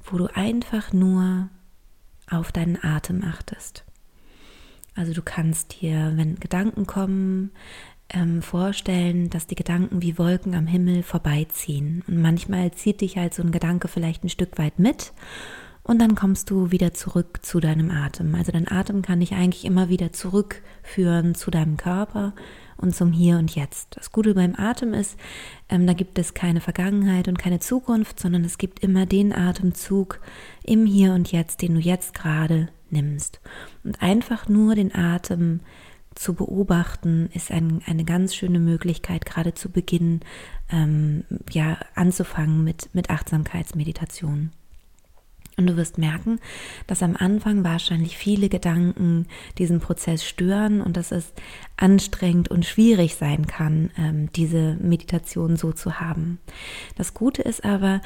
wo 0.05 0.19
du 0.19 0.27
einfach 0.35 0.93
nur 0.93 1.49
auf 2.31 2.53
deinen 2.53 2.77
Atem 2.83 3.25
achtest. 3.25 3.85
Also 4.95 5.15
du 5.15 5.23
kannst 5.23 5.81
dir, 5.81 6.13
wenn 6.17 6.37
Gedanken 6.37 6.87
kommen, 6.87 7.51
ähm, 8.11 8.43
vorstellen, 8.43 9.31
dass 9.31 9.47
die 9.47 9.55
Gedanken 9.55 10.03
wie 10.03 10.19
Wolken 10.19 10.55
am 10.55 10.67
Himmel 10.67 11.03
vorbeiziehen. 11.03 12.05
Und 12.07 12.21
manchmal 12.21 12.71
zieht 12.73 13.01
dich 13.01 13.17
halt 13.17 13.33
so 13.33 13.43
ein 13.43 13.53
Gedanke 13.53 13.89
vielleicht 13.89 14.23
ein 14.23 14.29
Stück 14.29 14.59
weit 14.59 14.79
mit 14.79 15.15
und 15.83 15.99
dann 15.99 16.15
kommst 16.15 16.51
du 16.51 16.71
wieder 16.71 16.93
zurück 16.93 17.39
zu 17.41 17.61
deinem 17.61 17.91
Atem. 17.91 18.35
Also 18.35 18.53
dein 18.53 18.71
Atem 18.71 19.01
kann 19.01 19.21
dich 19.21 19.33
eigentlich 19.33 19.65
immer 19.65 19.89
wieder 19.89 20.13
zurückführen 20.13 21.35
zu 21.35 21.51
deinem 21.51 21.79
Körper 21.79 22.35
und 22.79 22.95
zum 22.95 23.13
Hier 23.13 23.39
und 23.39 23.55
Jetzt. 23.55 23.97
Das 23.97 24.13
Gute 24.13 24.35
beim 24.35 24.55
Atem 24.57 24.95
ist, 24.95 25.19
ähm, 25.69 25.87
da 25.87 25.93
gibt 25.93 26.19
es 26.19 26.35
keine 26.35 26.61
Vergangenheit 26.61 27.29
und 27.29 27.39
keine 27.39 27.61
Zukunft, 27.61 28.19
sondern 28.21 28.45
es 28.45 28.59
gibt 28.59 28.81
immer 28.81 29.07
den 29.07 29.33
Atemzug 29.33 30.21
im 30.65 30.87
Hier 30.87 31.13
und 31.13 31.31
Jetzt, 31.31 31.63
den 31.63 31.75
du 31.75 31.81
jetzt 31.81 32.15
gerade 32.15 32.69
nimmst. 32.91 33.41
Und 33.85 34.01
einfach 34.03 34.49
nur 34.49 34.75
den 34.75 34.95
Atem 34.95 35.61
zu 36.15 36.35
beobachten, 36.35 37.31
ist 37.33 37.51
ein, 37.51 37.81
eine 37.87 38.05
ganz 38.05 38.35
schöne 38.35 38.59
Möglichkeit, 38.59 39.25
gerade 39.25 39.55
zu 39.55 39.71
Beginn 39.71 40.21
ähm, 40.71 41.25
ja, 41.51 41.79
anzufangen 41.95 42.65
mit, 42.65 42.93
mit 42.95 43.11
Achtsamkeitsmeditation. 43.11 44.51
Und 45.59 45.67
du 45.67 45.77
wirst 45.77 45.99
merken, 45.99 46.39
dass 46.87 47.03
am 47.03 47.17
Anfang 47.17 47.65
wahrscheinlich 47.65 48.17
viele 48.17 48.49
Gedanken 48.49 49.27
diesen 49.59 49.81
Prozess 49.81 50.25
stören 50.25 50.81
und 50.81 50.97
dass 50.97 51.11
es 51.11 51.33
anstrengend 51.77 52.49
und 52.49 52.65
schwierig 52.65 53.17
sein 53.17 53.47
kann, 53.47 53.91
ähm, 53.99 54.31
diese 54.33 54.77
Meditation 54.81 55.57
so 55.57 55.73
zu 55.73 56.01
haben. 56.01 56.39
Das 56.97 57.13
Gute 57.13 57.43
ist 57.43 57.65
aber, 57.65 58.01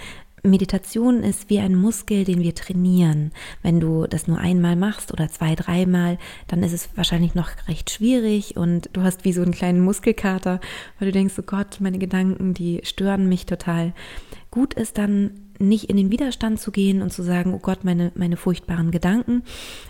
Meditation 0.45 1.23
ist 1.23 1.51
wie 1.51 1.61
ein 1.61 1.77
Muskel, 1.77 2.25
den 2.25 2.41
wir 2.41 2.55
trainieren. 2.55 3.31
Wenn 3.63 3.79
du 3.79 4.07
das 4.09 4.27
nur 4.27 4.39
einmal 4.39 4.75
machst 4.75 5.13
oder 5.13 5.29
zwei, 5.29 5.55
dreimal, 5.55 6.19
dann 6.49 6.65
ist 6.65 6.73
es 6.73 6.89
wahrscheinlich 6.97 7.37
noch 7.37 7.51
recht 7.69 7.91
schwierig 7.91 8.57
und 8.57 8.91
du 8.93 9.03
hast 9.03 9.25
wie 9.25 9.33
so 9.33 9.43
einen 9.43 9.53
kleinen 9.53 9.81
Muskelkater, 9.81 10.59
weil 10.99 11.07
du 11.07 11.13
denkst, 11.13 11.35
oh 11.39 11.43
Gott, 11.43 11.81
meine 11.81 11.99
Gedanken, 11.99 12.55
die 12.55 12.81
stören 12.83 13.29
mich 13.29 13.47
total. 13.47 13.93
Gut 14.51 14.75
ist 14.75 14.99
dann 14.99 15.31
nicht 15.59 15.85
in 15.85 15.97
den 15.97 16.11
Widerstand 16.11 16.61
zu 16.61 16.71
gehen 16.71 17.03
und 17.03 17.13
zu 17.13 17.23
sagen, 17.23 17.55
oh 17.55 17.59
Gott, 17.59 17.85
meine, 17.85 18.13
meine 18.15 18.37
furchtbaren 18.37 18.91
Gedanken, 18.91 19.43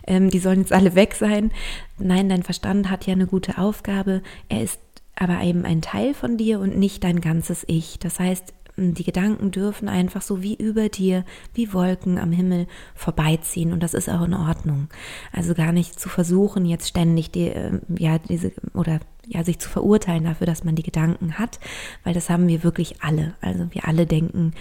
ähm, 0.06 0.30
die 0.30 0.38
sollen 0.38 0.60
jetzt 0.60 0.72
alle 0.72 0.94
weg 0.94 1.14
sein. 1.14 1.50
Nein, 1.98 2.28
dein 2.28 2.42
Verstand 2.42 2.90
hat 2.90 3.06
ja 3.06 3.12
eine 3.12 3.26
gute 3.26 3.58
Aufgabe. 3.58 4.22
Er 4.48 4.62
ist 4.62 4.80
aber 5.14 5.42
eben 5.42 5.64
ein 5.64 5.82
Teil 5.82 6.14
von 6.14 6.36
dir 6.36 6.60
und 6.60 6.76
nicht 6.76 7.04
dein 7.04 7.20
ganzes 7.20 7.64
Ich. 7.66 7.98
Das 7.98 8.18
heißt, 8.18 8.54
die 8.76 9.04
Gedanken 9.04 9.50
dürfen 9.50 9.88
einfach 9.88 10.22
so 10.22 10.42
wie 10.42 10.54
über 10.54 10.88
dir, 10.88 11.24
wie 11.54 11.72
Wolken 11.72 12.18
am 12.18 12.32
Himmel 12.32 12.66
vorbeiziehen 12.94 13.72
und 13.72 13.82
das 13.82 13.92
ist 13.92 14.08
auch 14.08 14.22
in 14.22 14.34
Ordnung. 14.34 14.88
Also 15.30 15.54
gar 15.54 15.72
nicht 15.72 16.00
zu 16.00 16.08
versuchen, 16.08 16.64
jetzt 16.64 16.88
ständig 16.88 17.30
die, 17.30 17.48
ähm, 17.48 17.82
ja, 17.98 18.18
diese 18.18 18.52
oder 18.72 19.00
ja, 19.26 19.44
sich 19.44 19.58
zu 19.58 19.68
verurteilen 19.68 20.24
dafür, 20.24 20.46
dass 20.46 20.64
man 20.64 20.74
die 20.74 20.82
Gedanken 20.82 21.38
hat, 21.38 21.60
weil 22.02 22.14
das 22.14 22.30
haben 22.30 22.48
wir 22.48 22.64
wirklich 22.64 23.02
alle. 23.02 23.34
Also 23.40 23.66
wir 23.70 23.86
alle 23.86 24.06
denken 24.06 24.52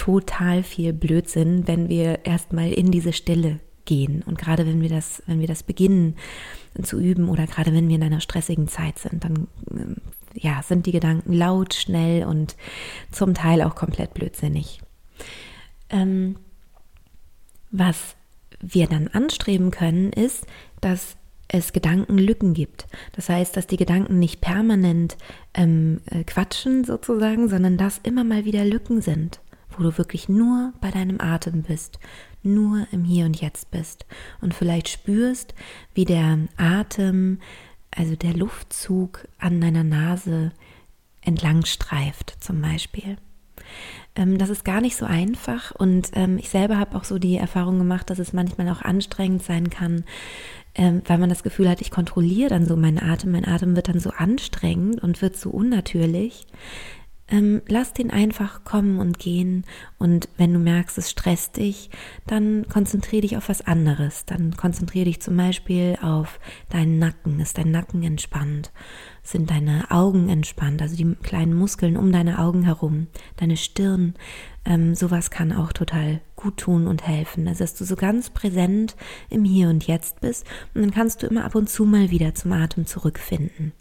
total 0.00 0.62
viel 0.62 0.94
Blödsinn, 0.94 1.68
wenn 1.68 1.90
wir 1.90 2.24
erstmal 2.24 2.72
in 2.72 2.90
diese 2.90 3.12
Stille 3.12 3.60
gehen. 3.84 4.22
Und 4.22 4.38
gerade 4.38 4.66
wenn 4.66 4.80
wir 4.80 4.88
das, 4.88 5.22
wenn 5.26 5.40
wir 5.40 5.46
das 5.46 5.62
beginnen 5.62 6.16
zu 6.82 6.98
üben 6.98 7.28
oder 7.28 7.46
gerade 7.46 7.74
wenn 7.74 7.86
wir 7.86 7.96
in 7.96 8.02
einer 8.02 8.22
stressigen 8.22 8.66
Zeit 8.66 8.98
sind, 8.98 9.24
dann 9.24 9.48
ähm, 9.70 9.96
ja, 10.32 10.62
sind 10.62 10.86
die 10.86 10.92
Gedanken 10.92 11.34
laut, 11.34 11.74
schnell 11.74 12.24
und 12.24 12.56
zum 13.12 13.34
Teil 13.34 13.60
auch 13.60 13.74
komplett 13.74 14.14
blödsinnig. 14.14 14.80
Ähm, 15.90 16.36
was 17.70 18.16
wir 18.58 18.86
dann 18.86 19.08
anstreben 19.08 19.70
können, 19.70 20.14
ist, 20.14 20.46
dass 20.80 21.16
es 21.46 21.74
Gedankenlücken 21.74 22.54
gibt. 22.54 22.86
Das 23.12 23.28
heißt, 23.28 23.54
dass 23.54 23.66
die 23.66 23.76
Gedanken 23.76 24.18
nicht 24.18 24.40
permanent 24.40 25.18
ähm, 25.52 26.00
äh, 26.06 26.24
quatschen 26.24 26.84
sozusagen, 26.84 27.50
sondern 27.50 27.76
dass 27.76 28.00
immer 28.02 28.24
mal 28.24 28.46
wieder 28.46 28.64
Lücken 28.64 29.02
sind 29.02 29.40
wo 29.70 29.82
du 29.82 29.96
wirklich 29.98 30.28
nur 30.28 30.72
bei 30.80 30.90
deinem 30.90 31.20
Atem 31.20 31.62
bist, 31.62 31.98
nur 32.42 32.86
im 32.92 33.04
Hier 33.04 33.26
und 33.26 33.40
Jetzt 33.40 33.70
bist 33.70 34.06
und 34.40 34.54
vielleicht 34.54 34.88
spürst, 34.88 35.54
wie 35.94 36.04
der 36.04 36.38
Atem, 36.56 37.38
also 37.90 38.16
der 38.16 38.34
Luftzug 38.34 39.26
an 39.38 39.60
deiner 39.60 39.84
Nase 39.84 40.52
entlang 41.22 41.64
streift 41.64 42.36
zum 42.40 42.60
Beispiel. 42.60 43.16
Ähm, 44.16 44.38
das 44.38 44.48
ist 44.48 44.64
gar 44.64 44.80
nicht 44.80 44.96
so 44.96 45.06
einfach 45.06 45.72
und 45.72 46.10
ähm, 46.14 46.38
ich 46.38 46.48
selber 46.48 46.78
habe 46.78 46.96
auch 46.96 47.04
so 47.04 47.18
die 47.18 47.36
Erfahrung 47.36 47.78
gemacht, 47.78 48.10
dass 48.10 48.18
es 48.18 48.32
manchmal 48.32 48.68
auch 48.68 48.82
anstrengend 48.82 49.42
sein 49.42 49.70
kann, 49.70 50.04
ähm, 50.74 51.02
weil 51.06 51.18
man 51.18 51.28
das 51.28 51.42
Gefühl 51.42 51.68
hat, 51.68 51.80
ich 51.80 51.90
kontrolliere 51.90 52.50
dann 52.50 52.66
so 52.66 52.76
meinen 52.76 52.98
Atem, 52.98 53.32
mein 53.32 53.46
Atem 53.46 53.76
wird 53.76 53.88
dann 53.88 54.00
so 54.00 54.10
anstrengend 54.10 55.02
und 55.02 55.22
wird 55.22 55.36
so 55.36 55.50
unnatürlich. 55.50 56.46
Ähm, 57.30 57.62
lass 57.68 57.92
den 57.92 58.10
einfach 58.10 58.64
kommen 58.64 58.98
und 58.98 59.20
gehen. 59.20 59.64
Und 59.98 60.28
wenn 60.36 60.52
du 60.52 60.58
merkst, 60.58 60.98
es 60.98 61.10
stresst 61.10 61.56
dich, 61.58 61.90
dann 62.26 62.66
konzentriere 62.68 63.22
dich 63.22 63.36
auf 63.36 63.48
was 63.48 63.62
anderes. 63.62 64.24
Dann 64.24 64.56
konzentriere 64.56 65.04
dich 65.04 65.20
zum 65.20 65.36
Beispiel 65.36 65.96
auf 66.02 66.40
deinen 66.70 66.98
Nacken. 66.98 67.38
Ist 67.38 67.56
dein 67.56 67.70
Nacken 67.70 68.02
entspannt? 68.02 68.72
Sind 69.22 69.50
deine 69.50 69.92
Augen 69.92 70.28
entspannt? 70.28 70.82
Also 70.82 70.96
die 70.96 71.14
kleinen 71.22 71.54
Muskeln 71.54 71.96
um 71.96 72.10
deine 72.10 72.40
Augen 72.40 72.64
herum, 72.64 73.06
deine 73.36 73.56
Stirn. 73.56 74.14
Ähm, 74.64 74.96
sowas 74.96 75.30
kann 75.30 75.52
auch 75.52 75.72
total 75.72 76.20
gut 76.34 76.56
tun 76.56 76.88
und 76.88 77.06
helfen. 77.06 77.46
Also 77.46 77.62
dass 77.62 77.74
du 77.74 77.84
so 77.84 77.94
ganz 77.94 78.30
präsent 78.30 78.96
im 79.28 79.44
Hier 79.44 79.68
und 79.68 79.86
Jetzt 79.86 80.20
bist. 80.20 80.44
Und 80.74 80.82
dann 80.82 80.90
kannst 80.90 81.22
du 81.22 81.28
immer 81.28 81.44
ab 81.44 81.54
und 81.54 81.70
zu 81.70 81.84
mal 81.84 82.10
wieder 82.10 82.34
zum 82.34 82.52
Atem 82.52 82.86
zurückfinden. 82.86 83.72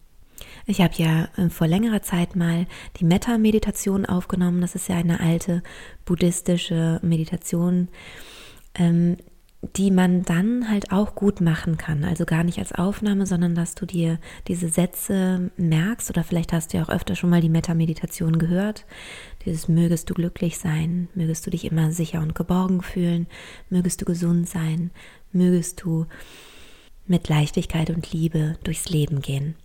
Ich 0.65 0.81
habe 0.81 0.93
ja 0.97 1.27
äh, 1.37 1.49
vor 1.49 1.67
längerer 1.67 2.01
Zeit 2.01 2.35
mal 2.35 2.67
die 2.97 3.05
Metta-Meditation 3.05 4.05
aufgenommen. 4.05 4.61
Das 4.61 4.75
ist 4.75 4.89
ja 4.89 4.95
eine 4.95 5.19
alte 5.19 5.63
buddhistische 6.05 6.99
Meditation, 7.01 7.89
ähm, 8.75 9.17
die 9.75 9.91
man 9.91 10.23
dann 10.23 10.69
halt 10.69 10.91
auch 10.91 11.15
gut 11.15 11.41
machen 11.41 11.77
kann. 11.77 12.05
Also 12.05 12.25
gar 12.25 12.43
nicht 12.43 12.59
als 12.59 12.71
Aufnahme, 12.71 13.25
sondern 13.25 13.55
dass 13.55 13.75
du 13.75 13.85
dir 13.85 14.17
diese 14.47 14.69
Sätze 14.69 15.51
merkst 15.57 16.09
oder 16.09 16.23
vielleicht 16.23 16.53
hast 16.53 16.71
du 16.71 16.77
ja 16.77 16.83
auch 16.83 16.89
öfter 16.89 17.15
schon 17.15 17.29
mal 17.29 17.41
die 17.41 17.49
Metta-Meditation 17.49 18.39
gehört. 18.39 18.85
Dieses 19.45 19.67
mögest 19.67 20.09
du 20.09 20.13
glücklich 20.13 20.57
sein, 20.57 21.09
mögest 21.13 21.45
du 21.45 21.49
dich 21.49 21.65
immer 21.65 21.91
sicher 21.91 22.21
und 22.21 22.35
geborgen 22.35 22.81
fühlen, 22.81 23.27
mögest 23.69 24.01
du 24.01 24.05
gesund 24.05 24.47
sein, 24.47 24.91
mögest 25.33 25.83
du 25.83 26.05
mit 27.05 27.27
Leichtigkeit 27.27 27.89
und 27.89 28.13
Liebe 28.13 28.57
durchs 28.63 28.87
Leben 28.89 29.21
gehen. 29.21 29.55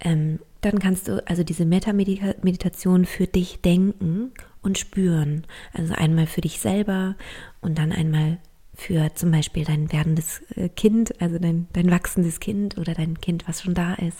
Ähm, 0.00 0.40
dann 0.60 0.78
kannst 0.78 1.08
du 1.08 1.26
also 1.26 1.42
diese 1.42 1.64
Meta-Meditation 1.64 3.04
für 3.04 3.26
dich 3.26 3.60
denken 3.60 4.32
und 4.62 4.78
spüren. 4.78 5.44
Also 5.72 5.94
einmal 5.94 6.26
für 6.26 6.40
dich 6.40 6.58
selber 6.58 7.14
und 7.60 7.78
dann 7.78 7.92
einmal 7.92 8.38
für 8.74 9.14
zum 9.14 9.30
Beispiel 9.30 9.64
dein 9.64 9.90
werdendes 9.92 10.42
äh, 10.54 10.68
Kind, 10.68 11.20
also 11.20 11.38
dein, 11.38 11.66
dein 11.72 11.90
wachsendes 11.90 12.40
Kind 12.40 12.76
oder 12.78 12.94
dein 12.94 13.20
Kind, 13.20 13.48
was 13.48 13.62
schon 13.62 13.74
da 13.74 13.94
ist. 13.94 14.18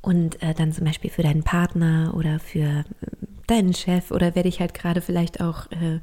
Und 0.00 0.42
äh, 0.42 0.54
dann 0.54 0.72
zum 0.72 0.84
Beispiel 0.84 1.10
für 1.10 1.22
deinen 1.22 1.42
Partner 1.42 2.14
oder 2.16 2.38
für 2.38 2.60
äh, 2.60 2.84
deinen 3.46 3.74
Chef 3.74 4.10
oder 4.10 4.34
wer 4.34 4.44
dich 4.44 4.60
halt 4.60 4.74
gerade 4.74 5.00
vielleicht 5.00 5.40
auch 5.40 5.70
äh, 5.72 6.00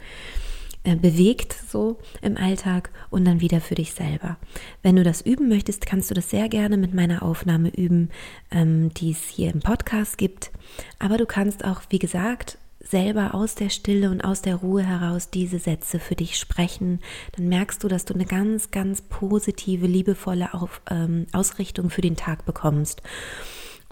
bewegt 0.84 1.56
so 1.70 1.98
im 2.22 2.38
Alltag 2.38 2.92
und 3.10 3.26
dann 3.26 3.42
wieder 3.42 3.62
für 3.62 3.76
dich 3.76 3.94
selber. 3.94 4.38
Wenn 4.82 4.96
du 4.96 5.04
das 5.04 5.22
üben 5.22 5.48
möchtest, 5.48 5.86
kannst 5.86 6.10
du 6.10 6.14
das 6.14 6.30
sehr 6.30 6.50
gerne 6.50 6.78
mit 6.78 6.94
meiner 6.94 7.24
Aufnahme 7.24 7.70
üben, 7.70 8.10
ähm, 8.52 8.94
die 8.94 9.12
es 9.12 9.24
hier 9.30 9.54
im 9.54 9.62
Podcast 9.62 10.18
gibt. 10.18 10.52
Aber 11.00 11.18
du 11.18 11.26
kannst 11.26 11.64
auch, 11.64 11.82
wie 11.90 12.00
gesagt, 12.00 12.58
selber 12.84 13.34
aus 13.34 13.56
der 13.56 13.70
Stille 13.70 14.12
und 14.12 14.22
aus 14.22 14.42
der 14.42 14.56
Ruhe 14.58 14.84
heraus 14.84 15.30
diese 15.30 15.58
Sätze 15.58 16.00
für 16.00 16.16
dich 16.16 16.38
sprechen, 16.38 17.00
dann 17.36 17.48
merkst 17.48 17.84
du, 17.84 17.88
dass 17.88 18.06
du 18.06 18.14
eine 18.14 18.26
ganz, 18.26 18.72
ganz 18.72 19.02
positive, 19.02 19.88
liebevolle 19.88 20.50
ähm, 20.90 21.28
Ausrichtung 21.32 21.90
für 21.90 22.02
den 22.02 22.18
Tag 22.18 22.46
bekommst. 22.46 23.02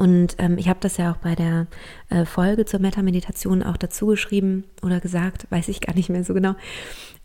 Und 0.02 0.38
ähm, 0.40 0.58
ich 0.58 0.68
habe 0.68 0.80
das 0.80 0.98
ja 0.98 1.12
auch 1.12 1.18
bei 1.18 1.36
der 1.36 1.68
äh, 2.10 2.26
Folge 2.26 2.66
zur 2.66 2.80
Metameditation 2.80 3.62
auch 3.62 3.78
dazu 3.78 4.08
geschrieben 4.08 4.64
oder 4.82 5.00
gesagt, 5.00 5.46
weiß 5.52 5.68
ich 5.68 5.80
gar 5.80 5.94
nicht 5.94 6.10
mehr 6.10 6.24
so 6.24 6.34
genau, 6.34 6.56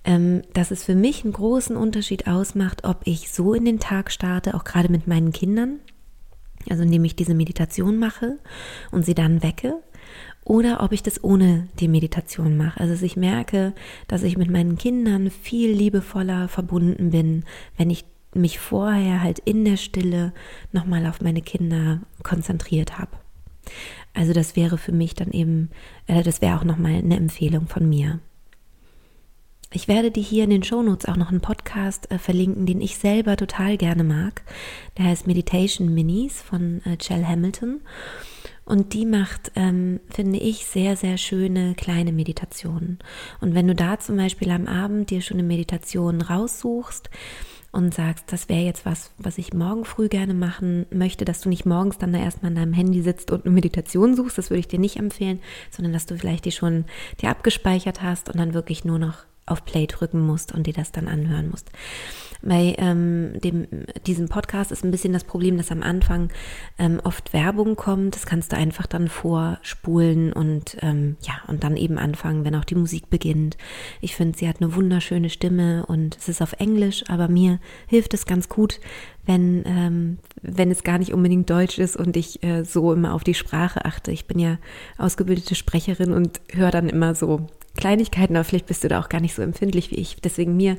ähm, 0.04 0.42
dass 0.52 0.70
es 0.70 0.84
für 0.84 0.94
mich 0.94 1.24
einen 1.24 1.32
großen 1.32 1.74
Unterschied 1.74 2.26
ausmacht, 2.28 2.84
ob 2.84 2.98
ich 3.04 3.32
so 3.32 3.54
in 3.54 3.64
den 3.64 3.80
Tag 3.80 4.12
starte, 4.12 4.54
auch 4.54 4.64
gerade 4.64 4.90
mit 4.90 5.06
meinen 5.06 5.32
Kindern, 5.32 5.78
also 6.68 6.82
indem 6.82 7.06
ich 7.06 7.16
diese 7.16 7.32
Meditation 7.32 7.96
mache 7.96 8.36
und 8.90 9.06
sie 9.06 9.14
dann 9.14 9.42
wecke, 9.42 9.76
oder 10.44 10.82
ob 10.82 10.92
ich 10.92 11.02
das 11.02 11.24
ohne 11.24 11.68
die 11.80 11.88
Meditation 11.88 12.58
mache. 12.58 12.78
Also 12.78 13.02
ich 13.06 13.16
merke, 13.16 13.72
dass 14.06 14.22
ich 14.22 14.36
mit 14.36 14.50
meinen 14.50 14.76
Kindern 14.76 15.30
viel 15.30 15.72
liebevoller 15.72 16.48
verbunden 16.48 17.08
bin, 17.08 17.46
wenn 17.78 17.88
ich 17.88 18.04
mich 18.36 18.58
vorher 18.58 19.22
halt 19.22 19.38
in 19.40 19.64
der 19.64 19.76
Stille 19.76 20.32
nochmal 20.72 21.06
auf 21.06 21.20
meine 21.20 21.42
Kinder 21.42 22.00
konzentriert 22.22 22.98
habe. 22.98 23.10
Also 24.14 24.32
das 24.32 24.56
wäre 24.56 24.78
für 24.78 24.92
mich 24.92 25.14
dann 25.14 25.30
eben, 25.30 25.70
äh, 26.06 26.22
das 26.22 26.40
wäre 26.40 26.58
auch 26.58 26.64
nochmal 26.64 26.94
eine 26.94 27.16
Empfehlung 27.16 27.66
von 27.66 27.88
mir. 27.88 28.20
Ich 29.72 29.88
werde 29.88 30.10
dir 30.10 30.22
hier 30.22 30.44
in 30.44 30.50
den 30.50 30.62
Shownotes 30.62 31.06
auch 31.06 31.16
noch 31.16 31.30
einen 31.30 31.40
Podcast 31.40 32.10
äh, 32.10 32.18
verlinken, 32.18 32.66
den 32.66 32.80
ich 32.80 32.96
selber 32.96 33.36
total 33.36 33.76
gerne 33.76 34.04
mag. 34.04 34.42
Der 34.96 35.06
heißt 35.06 35.26
Meditation 35.26 35.92
Minis 35.92 36.40
von 36.40 36.80
äh, 36.86 36.96
Chell 36.96 37.26
Hamilton. 37.26 37.80
Und 38.64 38.94
die 38.94 39.06
macht, 39.06 39.52
ähm, 39.54 40.00
finde 40.08 40.38
ich, 40.38 40.66
sehr, 40.66 40.96
sehr 40.96 41.18
schöne 41.18 41.74
kleine 41.74 42.12
Meditationen. 42.12 42.98
Und 43.40 43.54
wenn 43.54 43.68
du 43.68 43.74
da 43.74 43.98
zum 43.98 44.16
Beispiel 44.16 44.50
am 44.50 44.66
Abend 44.66 45.10
dir 45.10 45.20
schon 45.20 45.38
eine 45.38 45.46
Meditation 45.46 46.20
raussuchst, 46.20 47.10
und 47.72 47.94
sagst, 47.94 48.32
das 48.32 48.48
wäre 48.48 48.62
jetzt 48.62 48.86
was, 48.86 49.10
was 49.18 49.38
ich 49.38 49.52
morgen 49.52 49.84
früh 49.84 50.08
gerne 50.08 50.34
machen 50.34 50.86
möchte, 50.90 51.24
dass 51.24 51.40
du 51.40 51.48
nicht 51.48 51.66
morgens 51.66 51.98
dann 51.98 52.12
da 52.12 52.18
erstmal 52.18 52.50
an 52.50 52.56
deinem 52.56 52.72
Handy 52.72 53.02
sitzt 53.02 53.30
und 53.30 53.44
eine 53.44 53.54
Meditation 53.54 54.16
suchst, 54.16 54.38
das 54.38 54.50
würde 54.50 54.60
ich 54.60 54.68
dir 54.68 54.78
nicht 54.78 54.96
empfehlen, 54.96 55.40
sondern 55.70 55.92
dass 55.92 56.06
du 56.06 56.16
vielleicht 56.16 56.44
die 56.44 56.52
schon 56.52 56.84
dir 57.20 57.30
abgespeichert 57.30 58.02
hast 58.02 58.28
und 58.28 58.38
dann 58.38 58.54
wirklich 58.54 58.84
nur 58.84 58.98
noch 58.98 59.24
auf 59.46 59.64
Play 59.64 59.86
drücken 59.86 60.20
musst 60.20 60.52
und 60.52 60.66
dir 60.66 60.74
das 60.74 60.92
dann 60.92 61.08
anhören 61.08 61.50
musst. 61.50 61.70
Bei 62.42 62.74
ähm, 62.78 63.40
dem, 63.42 63.66
diesem 64.06 64.28
Podcast 64.28 64.72
ist 64.72 64.84
ein 64.84 64.90
bisschen 64.90 65.12
das 65.12 65.24
Problem, 65.24 65.56
dass 65.56 65.70
am 65.70 65.82
Anfang 65.82 66.30
ähm, 66.78 67.00
oft 67.04 67.32
Werbung 67.32 67.76
kommt. 67.76 68.14
Das 68.14 68.26
kannst 68.26 68.52
du 68.52 68.56
einfach 68.56 68.86
dann 68.86 69.08
vorspulen 69.08 70.32
und 70.32 70.76
ähm, 70.80 71.16
ja, 71.22 71.34
und 71.48 71.64
dann 71.64 71.76
eben 71.76 71.98
anfangen, 71.98 72.44
wenn 72.44 72.54
auch 72.54 72.64
die 72.64 72.74
Musik 72.74 73.10
beginnt. 73.10 73.56
Ich 74.00 74.14
finde, 74.14 74.38
sie 74.38 74.48
hat 74.48 74.60
eine 74.60 74.74
wunderschöne 74.74 75.30
Stimme 75.30 75.84
und 75.86 76.16
es 76.16 76.28
ist 76.28 76.42
auf 76.42 76.54
Englisch, 76.54 77.04
aber 77.08 77.28
mir 77.28 77.58
hilft 77.86 78.14
es 78.14 78.26
ganz 78.26 78.48
gut, 78.48 78.80
wenn, 79.26 79.64
ähm, 79.66 80.18
wenn 80.40 80.70
es 80.70 80.84
gar 80.84 80.98
nicht 80.98 81.12
unbedingt 81.12 81.50
Deutsch 81.50 81.78
ist 81.78 81.96
und 81.96 82.16
ich 82.16 82.42
äh, 82.42 82.64
so 82.64 82.92
immer 82.92 83.12
auf 83.12 83.24
die 83.24 83.34
Sprache 83.34 83.84
achte. 83.84 84.12
Ich 84.12 84.26
bin 84.26 84.38
ja 84.38 84.58
ausgebildete 84.98 85.54
Sprecherin 85.54 86.12
und 86.12 86.40
höre 86.52 86.70
dann 86.70 86.88
immer 86.88 87.14
so 87.14 87.48
Kleinigkeiten, 87.76 88.36
aber 88.36 88.44
vielleicht 88.44 88.66
bist 88.66 88.84
du 88.84 88.88
da 88.88 89.00
auch 89.00 89.08
gar 89.08 89.20
nicht 89.20 89.34
so 89.34 89.42
empfindlich 89.42 89.90
wie 89.90 89.96
ich. 89.96 90.16
Deswegen 90.16 90.56
mir 90.56 90.76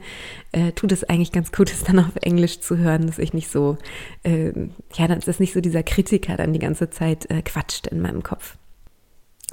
äh, 0.52 0.72
tut 0.72 0.92
es 0.92 1.04
eigentlich 1.04 1.32
ganz 1.32 1.52
gut, 1.52 1.72
es 1.72 1.84
dann 1.84 2.00
auf 2.00 2.16
Englisch 2.22 2.60
zu 2.60 2.78
hören, 2.78 3.08
dass 3.08 3.20
ich 3.20 3.34
nicht 3.34 3.50
so, 3.50 3.78
äh, 4.24 4.52
ja, 4.96 5.08
dass 5.08 5.40
nicht 5.40 5.54
so 5.54 5.62
dieser 5.62 5.84
Kritiker 5.84 6.38
dann 6.38 6.54
die 6.54 6.60
ganze 6.60 6.90
Zeit 6.90 7.30
äh, 7.30 7.42
quatscht 7.42 7.88
in 7.88 8.02
meinem 8.02 8.24
Kopf. 8.24 8.58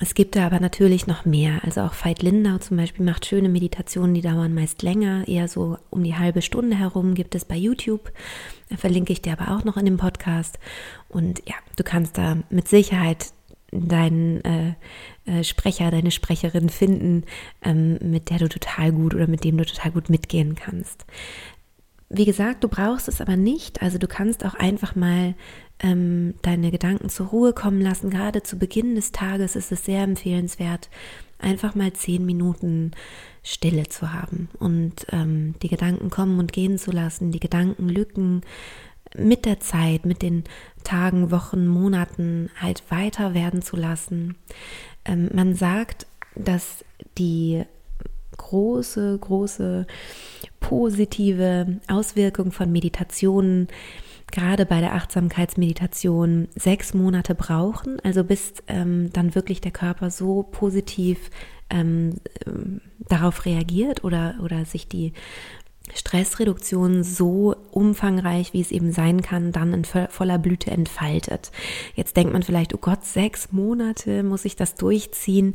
Es 0.01 0.15
gibt 0.15 0.35
da 0.35 0.47
aber 0.47 0.59
natürlich 0.59 1.07
noch 1.07 1.25
mehr. 1.25 1.61
Also 1.63 1.83
auch 1.83 1.95
Veit 1.95 2.21
Lindau 2.23 2.59
zum 2.59 2.77
Beispiel 2.77 3.05
macht 3.05 3.27
schöne 3.27 3.49
Meditationen, 3.49 4.13
die 4.13 4.23
dauern 4.23 4.53
meist 4.53 4.83
länger, 4.83 5.29
eher 5.29 5.47
so 5.47 5.79
um 5.91 6.03
die 6.03 6.17
halbe 6.17 6.43
Stunde 6.43 6.77
herum, 6.77 7.15
gibt 7.15 7.37
es 7.37 7.45
bei 7.45 7.55
YouTube. 7.55 8.13
Da 8.71 8.77
verlinke 8.77 9.13
ich 9.13 9.23
dir 9.23 9.39
aber 9.39 9.55
auch 9.55 9.63
noch 9.63 9.77
in 9.77 9.85
dem 9.85 9.97
Podcast. 9.97 10.59
Und 11.09 11.43
ja, 11.47 11.55
du 11.77 11.85
kannst 11.85 12.19
da 12.19 12.39
mit 12.51 12.67
Sicherheit 12.67 13.29
deinen 13.71 14.45
äh, 14.45 14.75
äh, 15.27 15.45
Sprecher, 15.45 15.91
deine 15.91 16.11
Sprecherin 16.11 16.69
finden, 16.69 17.25
ähm, 17.63 17.99
mit 18.03 18.31
der 18.31 18.39
du 18.39 18.49
total 18.49 18.93
gut 18.93 19.15
oder 19.15 19.27
mit 19.27 19.45
dem 19.45 19.57
du 19.57 19.65
total 19.65 19.93
gut 19.93 20.11
mitgehen 20.11 20.55
kannst. 20.55 21.05
Wie 22.11 22.25
gesagt, 22.25 22.63
du 22.63 22.69
brauchst 22.69 23.09
es 23.09 23.21
aber 23.21 23.37
nicht. 23.37 23.83
Also 23.83 23.99
du 23.99 24.07
kannst 24.07 24.45
auch 24.45 24.55
einfach 24.55 24.95
mal 24.95 25.35
ähm, 25.81 26.35
deine 26.43 26.71
Gedanken 26.71 27.09
zur 27.09 27.29
Ruhe 27.29 27.53
kommen 27.53 27.81
lassen. 27.81 28.11
Gerade 28.11 28.43
zu 28.43 28.59
Beginn 28.59 28.95
des 28.95 29.13
Tages 29.13 29.57
ist 29.57 29.73
es 29.73 29.85
sehr 29.85 30.03
empfehlenswert, 30.03 30.91
einfach 31.39 31.75
mal 31.75 31.93
zehn 31.93 32.25
Minuten 32.25 32.93
Stille 33.43 33.89
zu 33.89 34.13
haben 34.13 34.49
und 34.59 35.07
ähm, 35.13 35.55
die 35.63 35.69
Gedanken 35.69 36.09
kommen 36.09 36.39
und 36.39 36.53
gehen 36.53 36.79
zu 36.79 36.91
lassen, 36.91 37.31
die 37.31 37.41
Gedankenlücken 37.41 38.43
mit 39.17 39.45
der 39.45 39.61
Zeit, 39.61 40.05
mit 40.05 40.23
den 40.23 40.45
Tagen, 40.83 41.31
Wochen, 41.31 41.67
Monaten 41.67 42.51
halt 42.61 42.83
weiter 42.91 43.35
werden 43.35 43.63
zu 43.63 43.77
lassen. 43.77 44.37
Ähm, 45.05 45.31
man 45.33 45.55
sagt, 45.55 46.07
dass 46.35 46.85
die 47.17 47.65
große, 48.37 49.19
große 49.19 49.87
positive 50.61 51.81
Auswirkung 51.89 52.51
von 52.53 52.73
Meditationen 52.73 53.69
gerade 54.33 54.67
bei 54.67 54.81
der 54.81 54.95
Achtsamkeitsmeditation 54.95 56.49
sechs 56.57 56.93
Monate 56.93 57.35
brauchen, 57.35 58.01
also 58.01 58.25
bis 58.25 58.55
ähm, 58.67 59.13
dann 59.13 59.35
wirklich 59.35 59.61
der 59.61 59.71
Körper 59.71 60.11
so 60.11 60.43
positiv 60.43 61.31
ähm, 61.71 62.15
darauf 63.09 63.47
reagiert 63.47 64.03
oder, 64.03 64.35
oder 64.43 64.65
sich 64.65 64.89
die 64.89 65.13
Stressreduktion 65.93 67.05
so 67.05 67.55
umfangreich, 67.71 68.55
wie 68.55 68.61
es 68.63 68.71
eben 68.71 68.91
sein 68.91 69.21
kann, 69.21 69.53
dann 69.53 69.75
in 69.75 69.85
voller 69.85 70.39
Blüte 70.39 70.71
entfaltet. 70.71 71.53
Jetzt 71.95 72.17
denkt 72.17 72.33
man 72.33 72.43
vielleicht, 72.43 72.75
oh 72.75 72.79
Gott, 72.79 73.05
sechs 73.05 73.53
Monate 73.53 74.23
muss 74.23 74.47
ich 74.47 74.57
das 74.57 74.77
durchziehen. 74.77 75.55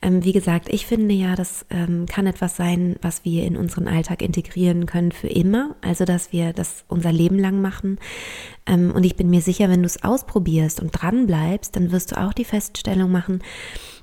Ähm, 0.00 0.24
wie 0.24 0.32
gesagt, 0.32 0.72
ich 0.72 0.86
finde 0.86 1.14
ja, 1.14 1.36
das 1.36 1.66
ähm, 1.68 2.06
kann 2.06 2.26
etwas 2.26 2.56
sein, 2.56 2.96
was 3.02 3.24
wir 3.26 3.44
in 3.44 3.56
unseren 3.56 3.86
Alltag 3.86 4.22
integrieren 4.22 4.86
können 4.86 5.12
für 5.12 5.28
immer. 5.28 5.76
Also, 5.82 6.06
dass 6.06 6.32
wir 6.32 6.54
das 6.54 6.84
unser 6.88 7.12
Leben 7.12 7.38
lang 7.38 7.60
machen. 7.60 7.98
Ähm, 8.66 8.92
und 8.92 9.04
ich 9.04 9.16
bin 9.16 9.28
mir 9.28 9.42
sicher, 9.42 9.68
wenn 9.68 9.82
du 9.82 9.86
es 9.86 10.02
ausprobierst 10.02 10.80
und 10.80 10.90
dran 10.90 11.26
bleibst, 11.26 11.76
dann 11.76 11.92
wirst 11.92 12.12
du 12.12 12.20
auch 12.20 12.32
die 12.32 12.44
Feststellung 12.44 13.12
machen, 13.12 13.42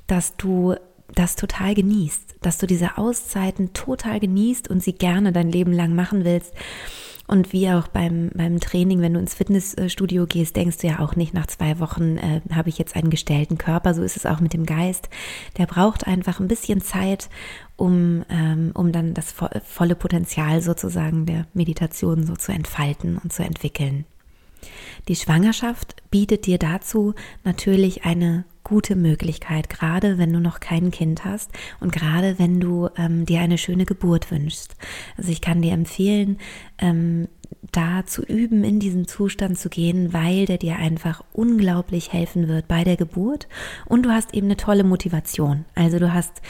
dass 0.06 0.38
du 0.38 0.76
das 1.16 1.36
total 1.36 1.76
genießt, 1.76 2.36
dass 2.42 2.58
du 2.58 2.68
diese 2.68 2.98
Auszeiten 2.98 3.74
total 3.74 4.20
genießt 4.20 4.70
und 4.70 4.84
sie 4.84 4.94
gerne 4.94 5.32
dein 5.32 5.52
Leben 5.52 5.74
lang 5.74 5.96
machen 5.96 6.26
willst. 6.26 6.54
Und 7.26 7.54
wie 7.54 7.70
auch 7.70 7.88
beim, 7.88 8.32
beim 8.34 8.60
Training, 8.60 9.00
wenn 9.00 9.14
du 9.14 9.20
ins 9.20 9.34
Fitnessstudio 9.34 10.28
gehst, 10.28 10.58
denkst 10.58 10.78
du 10.80 10.88
ja 10.88 11.00
auch 11.00 11.16
nicht, 11.16 11.34
nach 11.34 11.48
zwei 11.48 11.80
Wochen 11.80 12.18
äh, 12.18 12.42
habe 12.54 12.68
ich 12.68 12.78
jetzt 12.78 12.98
einen 12.98 13.10
gestellten 13.10 13.58
Körper. 13.58 13.94
So 13.94 14.04
ist 14.04 14.18
es 14.18 14.26
auch 14.26 14.42
mit 14.42 14.54
dem 14.54 14.66
Geist. 14.66 15.10
Der 15.58 15.66
braucht 15.66 16.06
einfach 16.06 16.42
ein 16.42 16.50
bisschen 16.50 16.82
Zeit, 16.82 17.30
um, 17.78 18.26
ähm, 18.30 18.72
um 18.74 18.92
dann 18.92 19.14
das 19.14 19.34
volle 19.66 19.96
Potenzial 19.96 20.62
sozusagen 20.62 21.26
der 21.26 21.48
Meditation 21.54 22.26
so 22.26 22.36
zu 22.36 22.52
entfalten 22.52 23.18
und 23.18 23.32
zu 23.32 23.44
entwickeln. 23.44 24.06
Die 25.08 25.16
Schwangerschaft 25.16 26.04
bietet 26.12 26.46
dir 26.46 26.58
dazu 26.58 27.14
natürlich 27.44 28.04
eine 28.06 28.44
gute 28.64 28.96
Möglichkeit, 28.96 29.70
gerade 29.70 30.18
wenn 30.18 30.32
du 30.32 30.40
noch 30.40 30.60
kein 30.60 30.92
Kind 30.92 31.26
hast 31.26 31.52
und 31.80 31.92
gerade 31.92 32.40
wenn 32.40 32.60
du 32.60 32.90
ähm, 32.98 33.26
dir 33.26 33.42
eine 33.42 33.58
schöne 33.58 33.86
Geburt 33.86 34.32
wünschst. 34.32 34.76
Also 35.18 35.32
ich 35.32 35.42
kann 35.42 35.62
dir 35.62 35.74
empfehlen, 35.74 36.38
ähm, 36.80 37.28
da 37.72 38.06
zu 38.06 38.24
üben, 38.24 38.64
in 38.64 38.80
diesen 38.80 39.08
Zustand 39.08 39.58
zu 39.58 39.70
gehen, 39.70 40.14
weil 40.14 40.46
der 40.46 40.58
dir 40.58 40.78
einfach 40.78 41.24
unglaublich 41.34 42.14
helfen 42.14 42.48
wird 42.48 42.68
bei 42.68 42.84
der 42.84 42.98
Geburt. 42.98 43.48
Und 43.86 44.06
du 44.06 44.12
hast 44.12 44.34
eben 44.34 44.48
eine 44.48 44.58
tolle 44.58 44.84
Motivation. 44.84 45.66
Also 45.76 46.00
du 46.00 46.14
hast 46.14 46.42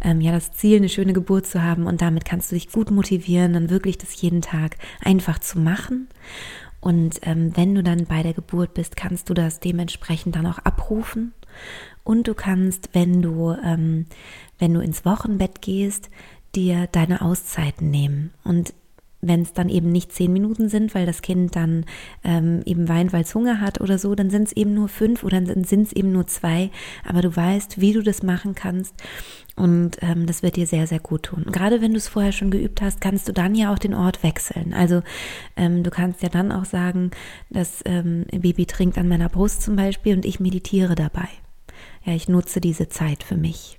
ähm, 0.00 0.20
ja 0.20 0.32
das 0.32 0.52
Ziel, 0.52 0.76
eine 0.76 0.88
schöne 0.88 1.12
Geburt 1.12 1.46
zu 1.46 1.62
haben 1.62 1.86
und 1.86 2.02
damit 2.02 2.24
kannst 2.24 2.50
du 2.50 2.54
dich 2.54 2.70
gut 2.70 2.90
motivieren, 2.90 3.52
dann 3.52 3.70
wirklich 3.70 3.98
das 3.98 4.20
jeden 4.20 4.42
Tag 4.42 4.76
einfach 5.00 5.38
zu 5.38 5.58
machen. 5.58 6.08
Und 6.80 7.20
ähm, 7.22 7.56
wenn 7.56 7.74
du 7.76 7.82
dann 7.82 8.06
bei 8.06 8.24
der 8.24 8.32
Geburt 8.32 8.74
bist, 8.74 8.96
kannst 8.96 9.30
du 9.30 9.34
das 9.34 9.60
dementsprechend 9.60 10.34
dann 10.34 10.46
auch 10.46 10.58
abrufen. 10.58 11.32
Und 12.04 12.28
du 12.28 12.34
kannst, 12.34 12.90
wenn 12.92 13.22
du, 13.22 13.54
ähm, 13.64 14.06
wenn 14.58 14.74
du 14.74 14.80
ins 14.80 15.04
Wochenbett 15.04 15.62
gehst, 15.62 16.10
dir 16.54 16.88
deine 16.90 17.22
Auszeiten 17.22 17.90
nehmen. 17.90 18.32
Und 18.44 18.74
wenn 19.24 19.42
es 19.42 19.52
dann 19.52 19.68
eben 19.68 19.92
nicht 19.92 20.12
zehn 20.12 20.32
Minuten 20.32 20.68
sind, 20.68 20.96
weil 20.96 21.06
das 21.06 21.22
Kind 21.22 21.54
dann 21.54 21.86
ähm, 22.24 22.60
eben 22.66 22.88
weint, 22.88 23.12
weil 23.12 23.22
es 23.22 23.34
Hunger 23.34 23.60
hat 23.60 23.80
oder 23.80 23.96
so, 23.96 24.16
dann 24.16 24.30
sind 24.30 24.48
es 24.48 24.52
eben 24.52 24.74
nur 24.74 24.88
fünf 24.88 25.22
oder 25.22 25.40
dann 25.40 25.62
sind 25.62 25.86
es 25.86 25.92
eben 25.92 26.10
nur 26.10 26.26
zwei. 26.26 26.70
Aber 27.06 27.22
du 27.22 27.34
weißt, 27.34 27.80
wie 27.80 27.92
du 27.92 28.02
das 28.02 28.24
machen 28.24 28.56
kannst 28.56 28.94
und 29.54 29.98
ähm, 30.02 30.26
das 30.26 30.42
wird 30.42 30.56
dir 30.56 30.66
sehr, 30.66 30.88
sehr 30.88 30.98
gut 30.98 31.24
tun. 31.24 31.46
Gerade 31.52 31.80
wenn 31.80 31.92
du 31.92 31.98
es 31.98 32.08
vorher 32.08 32.32
schon 32.32 32.50
geübt 32.50 32.82
hast, 32.82 33.00
kannst 33.00 33.28
du 33.28 33.32
dann 33.32 33.54
ja 33.54 33.72
auch 33.72 33.78
den 33.78 33.94
Ort 33.94 34.24
wechseln. 34.24 34.74
Also 34.74 35.02
ähm, 35.56 35.84
du 35.84 35.90
kannst 35.90 36.22
ja 36.22 36.28
dann 36.28 36.50
auch 36.50 36.64
sagen, 36.64 37.12
das 37.48 37.80
ähm, 37.84 38.26
Baby 38.32 38.66
trinkt 38.66 38.98
an 38.98 39.08
meiner 39.08 39.28
Brust 39.28 39.62
zum 39.62 39.76
Beispiel 39.76 40.16
und 40.16 40.24
ich 40.24 40.40
meditiere 40.40 40.96
dabei. 40.96 41.28
Ja, 42.04 42.14
ich 42.14 42.28
nutze 42.28 42.60
diese 42.60 42.88
Zeit 42.88 43.22
für 43.22 43.36
mich 43.36 43.78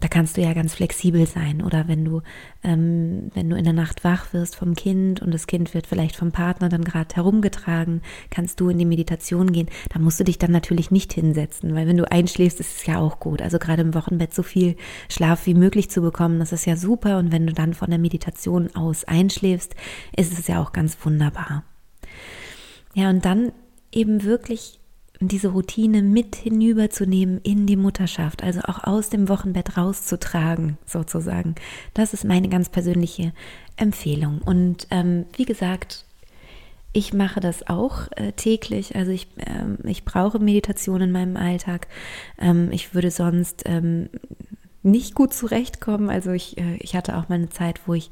da 0.00 0.06
kannst 0.06 0.36
du 0.36 0.40
ja 0.40 0.52
ganz 0.52 0.74
flexibel 0.74 1.26
sein. 1.26 1.62
Oder 1.62 1.88
wenn 1.88 2.04
du, 2.04 2.22
ähm, 2.62 3.30
wenn 3.34 3.50
du 3.50 3.56
in 3.56 3.64
der 3.64 3.72
Nacht 3.72 4.04
wach 4.04 4.32
wirst 4.32 4.54
vom 4.54 4.74
Kind 4.74 5.20
und 5.20 5.32
das 5.32 5.46
Kind 5.46 5.74
wird 5.74 5.86
vielleicht 5.86 6.14
vom 6.14 6.30
Partner 6.30 6.68
dann 6.68 6.84
gerade 6.84 7.14
herumgetragen, 7.16 8.02
kannst 8.30 8.60
du 8.60 8.68
in 8.68 8.78
die 8.78 8.84
Meditation 8.84 9.50
gehen. 9.52 9.68
Da 9.92 9.98
musst 9.98 10.20
du 10.20 10.24
dich 10.24 10.38
dann 10.38 10.52
natürlich 10.52 10.90
nicht 10.90 11.12
hinsetzen, 11.12 11.74
weil 11.74 11.86
wenn 11.86 11.96
du 11.96 12.10
einschläfst, 12.10 12.60
ist 12.60 12.78
es 12.78 12.86
ja 12.86 12.98
auch 12.98 13.18
gut. 13.18 13.42
Also 13.42 13.58
gerade 13.58 13.82
im 13.82 13.94
Wochenbett 13.94 14.34
so 14.34 14.42
viel 14.42 14.76
Schlaf 15.08 15.46
wie 15.46 15.54
möglich 15.54 15.90
zu 15.90 16.00
bekommen, 16.00 16.38
das 16.38 16.52
ist 16.52 16.66
ja 16.66 16.76
super. 16.76 17.18
Und 17.18 17.32
wenn 17.32 17.46
du 17.46 17.52
dann 17.52 17.74
von 17.74 17.90
der 17.90 17.98
Meditation 17.98 18.74
aus 18.76 19.04
einschläfst, 19.04 19.74
ist 20.16 20.38
es 20.38 20.46
ja 20.46 20.62
auch 20.62 20.72
ganz 20.72 20.96
wunderbar. 21.02 21.64
Ja, 22.94 23.10
und 23.10 23.24
dann 23.24 23.52
eben 23.90 24.22
wirklich 24.22 24.78
diese 25.20 25.48
Routine 25.48 26.02
mit 26.02 26.36
hinüberzunehmen 26.36 27.40
in 27.42 27.66
die 27.66 27.76
Mutterschaft, 27.76 28.42
also 28.42 28.60
auch 28.62 28.84
aus 28.84 29.10
dem 29.10 29.28
Wochenbett 29.28 29.76
rauszutragen, 29.76 30.78
sozusagen. 30.86 31.56
Das 31.94 32.14
ist 32.14 32.24
meine 32.24 32.48
ganz 32.48 32.68
persönliche 32.68 33.32
Empfehlung. 33.76 34.40
Und 34.44 34.86
ähm, 34.90 35.26
wie 35.36 35.44
gesagt, 35.44 36.04
ich 36.92 37.12
mache 37.12 37.40
das 37.40 37.68
auch 37.68 38.08
äh, 38.16 38.32
täglich. 38.32 38.96
Also 38.96 39.10
ich, 39.10 39.28
ähm, 39.38 39.78
ich 39.84 40.04
brauche 40.04 40.38
Meditation 40.38 41.00
in 41.00 41.12
meinem 41.12 41.36
Alltag. 41.36 41.88
Ähm, 42.38 42.70
ich 42.72 42.94
würde 42.94 43.10
sonst 43.10 43.64
ähm, 43.66 44.08
nicht 44.82 45.14
gut 45.14 45.34
zurechtkommen. 45.34 46.10
Also 46.10 46.30
ich, 46.30 46.58
äh, 46.58 46.76
ich 46.78 46.94
hatte 46.94 47.16
auch 47.16 47.28
mal 47.28 47.36
eine 47.36 47.50
Zeit, 47.50 47.80
wo 47.86 47.94
ich 47.94 48.10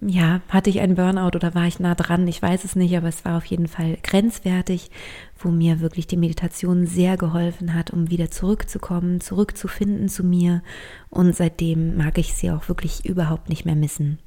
ja, 0.00 0.40
hatte 0.48 0.70
ich 0.70 0.80
einen 0.80 0.96
Burnout 0.96 1.36
oder 1.36 1.54
war 1.54 1.66
ich 1.66 1.78
nah 1.78 1.94
dran? 1.94 2.26
Ich 2.26 2.42
weiß 2.42 2.64
es 2.64 2.74
nicht, 2.74 2.96
aber 2.96 3.08
es 3.08 3.24
war 3.24 3.36
auf 3.36 3.44
jeden 3.44 3.68
Fall 3.68 3.96
grenzwertig, 4.02 4.90
wo 5.38 5.50
mir 5.50 5.80
wirklich 5.80 6.06
die 6.06 6.16
Meditation 6.16 6.86
sehr 6.86 7.16
geholfen 7.16 7.74
hat, 7.74 7.90
um 7.90 8.10
wieder 8.10 8.30
zurückzukommen, 8.30 9.20
zurückzufinden 9.20 10.08
zu 10.08 10.24
mir. 10.24 10.62
Und 11.10 11.36
seitdem 11.36 11.96
mag 11.96 12.18
ich 12.18 12.34
sie 12.34 12.50
auch 12.50 12.68
wirklich 12.68 13.04
überhaupt 13.06 13.48
nicht 13.48 13.64
mehr 13.64 13.76
missen. 13.76 14.18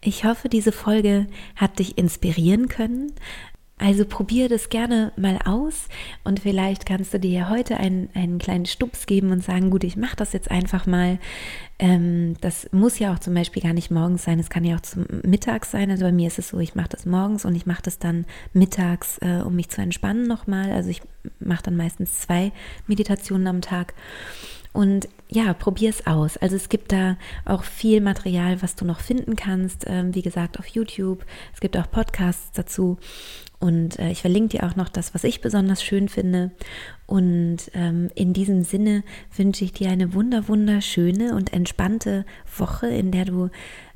Ich 0.00 0.24
hoffe, 0.24 0.48
diese 0.48 0.72
Folge 0.72 1.26
hat 1.56 1.78
dich 1.78 1.98
inspirieren 1.98 2.68
können. 2.68 3.12
Also 3.78 4.04
probiere 4.04 4.48
das 4.48 4.70
gerne 4.70 5.12
mal 5.16 5.38
aus 5.44 5.86
und 6.24 6.40
vielleicht 6.40 6.84
kannst 6.84 7.14
du 7.14 7.20
dir 7.20 7.48
heute 7.48 7.76
einen, 7.76 8.10
einen 8.12 8.38
kleinen 8.38 8.66
Stups 8.66 9.06
geben 9.06 9.30
und 9.30 9.44
sagen, 9.44 9.70
gut, 9.70 9.84
ich 9.84 9.96
mache 9.96 10.16
das 10.16 10.32
jetzt 10.32 10.50
einfach 10.50 10.86
mal. 10.86 11.18
Ähm, 11.78 12.36
das 12.40 12.68
muss 12.72 12.98
ja 12.98 13.14
auch 13.14 13.20
zum 13.20 13.34
Beispiel 13.34 13.62
gar 13.62 13.72
nicht 13.72 13.92
morgens 13.92 14.24
sein, 14.24 14.40
es 14.40 14.50
kann 14.50 14.64
ja 14.64 14.76
auch 14.76 14.80
zum 14.80 15.06
Mittag 15.22 15.64
sein. 15.64 15.90
Also 15.92 16.04
bei 16.04 16.12
mir 16.12 16.26
ist 16.26 16.40
es 16.40 16.48
so, 16.48 16.58
ich 16.58 16.74
mache 16.74 16.88
das 16.88 17.06
morgens 17.06 17.44
und 17.44 17.54
ich 17.54 17.66
mache 17.66 17.82
das 17.82 18.00
dann 18.00 18.26
mittags, 18.52 19.18
äh, 19.18 19.42
um 19.44 19.54
mich 19.54 19.68
zu 19.68 19.80
entspannen 19.80 20.26
nochmal. 20.26 20.72
Also 20.72 20.90
ich 20.90 21.02
mache 21.38 21.62
dann 21.62 21.76
meistens 21.76 22.20
zwei 22.20 22.50
Meditationen 22.88 23.46
am 23.46 23.60
Tag. 23.60 23.94
Und 24.78 25.08
ja, 25.28 25.54
probier 25.54 25.90
es 25.90 26.06
aus. 26.06 26.36
Also 26.36 26.54
es 26.54 26.68
gibt 26.68 26.92
da 26.92 27.16
auch 27.44 27.64
viel 27.64 28.00
Material, 28.00 28.62
was 28.62 28.76
du 28.76 28.84
noch 28.84 29.00
finden 29.00 29.34
kannst. 29.34 29.86
Ähm, 29.88 30.14
wie 30.14 30.22
gesagt, 30.22 30.56
auf 30.60 30.68
YouTube. 30.68 31.26
Es 31.52 31.58
gibt 31.58 31.76
auch 31.76 31.90
Podcasts 31.90 32.52
dazu. 32.52 32.96
Und 33.58 33.98
äh, 33.98 34.12
ich 34.12 34.20
verlinke 34.20 34.56
dir 34.56 34.64
auch 34.64 34.76
noch 34.76 34.88
das, 34.88 35.14
was 35.14 35.24
ich 35.24 35.40
besonders 35.40 35.82
schön 35.82 36.08
finde. 36.08 36.52
Und 37.06 37.72
ähm, 37.74 38.08
in 38.14 38.32
diesem 38.32 38.62
Sinne 38.62 39.02
wünsche 39.36 39.64
ich 39.64 39.72
dir 39.72 39.90
eine 39.90 40.14
wunder, 40.14 40.46
wunderschöne 40.46 41.34
und 41.34 41.52
entspannte 41.52 42.24
Woche, 42.56 42.86
in 42.86 43.10
der 43.10 43.24
du 43.24 43.50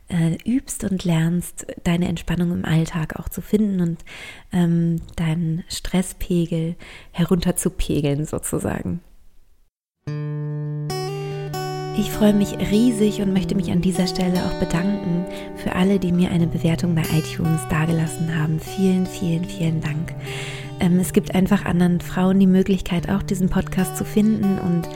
äh, 0.09 0.37
übst 0.45 0.83
und 0.83 1.05
lernst, 1.05 1.65
deine 1.85 2.09
Entspannung 2.09 2.51
im 2.51 2.65
Alltag 2.65 3.21
auch 3.21 3.29
zu 3.29 3.41
finden 3.41 3.81
und 3.81 4.05
ähm, 4.53 5.01
deinen 5.15 5.63
Stresspegel 5.69 6.75
herunterzupegeln 7.13 8.27
sozusagen. 8.27 9.01
Ich 11.95 12.11
freue 12.11 12.33
mich 12.33 12.57
riesig 12.59 13.21
und 13.21 13.33
möchte 13.33 13.55
mich 13.55 13.71
an 13.71 13.81
dieser 13.81 14.07
Stelle 14.07 14.45
auch 14.45 14.55
bedanken 14.55 15.25
für 15.57 15.75
alle, 15.75 15.99
die 15.99 16.11
mir 16.11 16.31
eine 16.31 16.47
Bewertung 16.47 16.95
bei 16.95 17.03
iTunes 17.17 17.61
dagelassen 17.69 18.35
haben. 18.35 18.59
Vielen, 18.59 19.07
vielen, 19.07 19.45
vielen 19.45 19.81
Dank. 19.81 20.15
Ähm, 20.81 20.99
es 20.99 21.13
gibt 21.13 21.35
einfach 21.35 21.65
anderen 21.65 22.01
Frauen 22.01 22.41
die 22.41 22.47
Möglichkeit, 22.47 23.09
auch 23.09 23.23
diesen 23.23 23.51
Podcast 23.51 23.97
zu 23.97 24.05
finden. 24.05 24.59
Und 24.59 24.89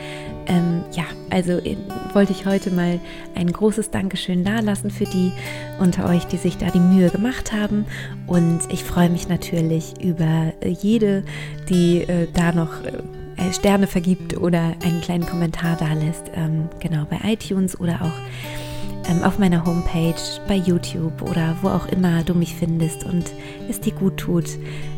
ähm, 0.47 0.83
ja, 0.93 1.05
also 1.31 1.53
äh, 1.53 1.77
wollte 2.13 2.33
ich 2.33 2.47
heute 2.47 2.71
mal 2.71 2.99
ein 3.35 3.53
großes 3.53 3.91
Dankeschön 3.91 4.43
dalassen 4.43 4.91
für 4.91 5.05
die 5.05 5.33
unter 5.79 6.09
euch, 6.09 6.25
die 6.25 6.39
sich 6.39 6.57
da 6.57 6.71
die 6.71 6.81
Mühe 6.81 7.11
gemacht 7.11 7.53
haben. 7.53 7.87
Und 8.27 8.61
ich 8.71 8.83
freue 8.83 9.11
mich 9.11 9.29
natürlich 9.29 10.03
über 10.03 10.55
jede, 10.65 11.25
die 11.69 12.03
äh, 12.03 12.27
da 12.33 12.53
noch. 12.53 12.83
Äh, 12.83 12.89
äh, 12.89 13.26
Sterne 13.53 13.87
vergibt 13.87 14.37
oder 14.37 14.75
einen 14.85 15.01
kleinen 15.01 15.27
Kommentar 15.27 15.77
da 15.77 15.93
lässt, 15.93 16.31
ähm, 16.35 16.69
genau 16.81 17.05
bei 17.05 17.19
iTunes 17.25 17.79
oder 17.79 18.01
auch 18.03 19.11
ähm, 19.11 19.23
auf 19.23 19.39
meiner 19.39 19.65
Homepage, 19.65 20.15
bei 20.49 20.57
YouTube 20.57 21.23
oder 21.23 21.57
wo 21.63 21.69
auch 21.69 21.87
immer 21.89 22.23
du 22.25 22.35
mich 22.35 22.55
findest 22.55 23.05
und 23.05 23.25
es 23.69 23.81
dir 23.81 23.93
gut 23.93 24.17
tut, 24.17 24.49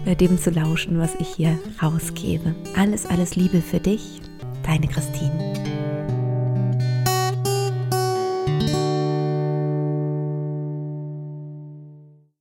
äh, 0.07 0.17
dem 0.17 0.39
zu 0.39 0.51
lauschen, 0.51 0.99
was 0.99 1.15
ich 1.17 1.29
hier 1.29 1.59
rausgebe. 1.83 2.55
Alles, 2.77 3.07
alles 3.07 3.37
Liebe 3.37 3.61
für 3.61 3.81
dich, 3.81 4.21
deine 4.65 4.89
Christine. 4.89 5.88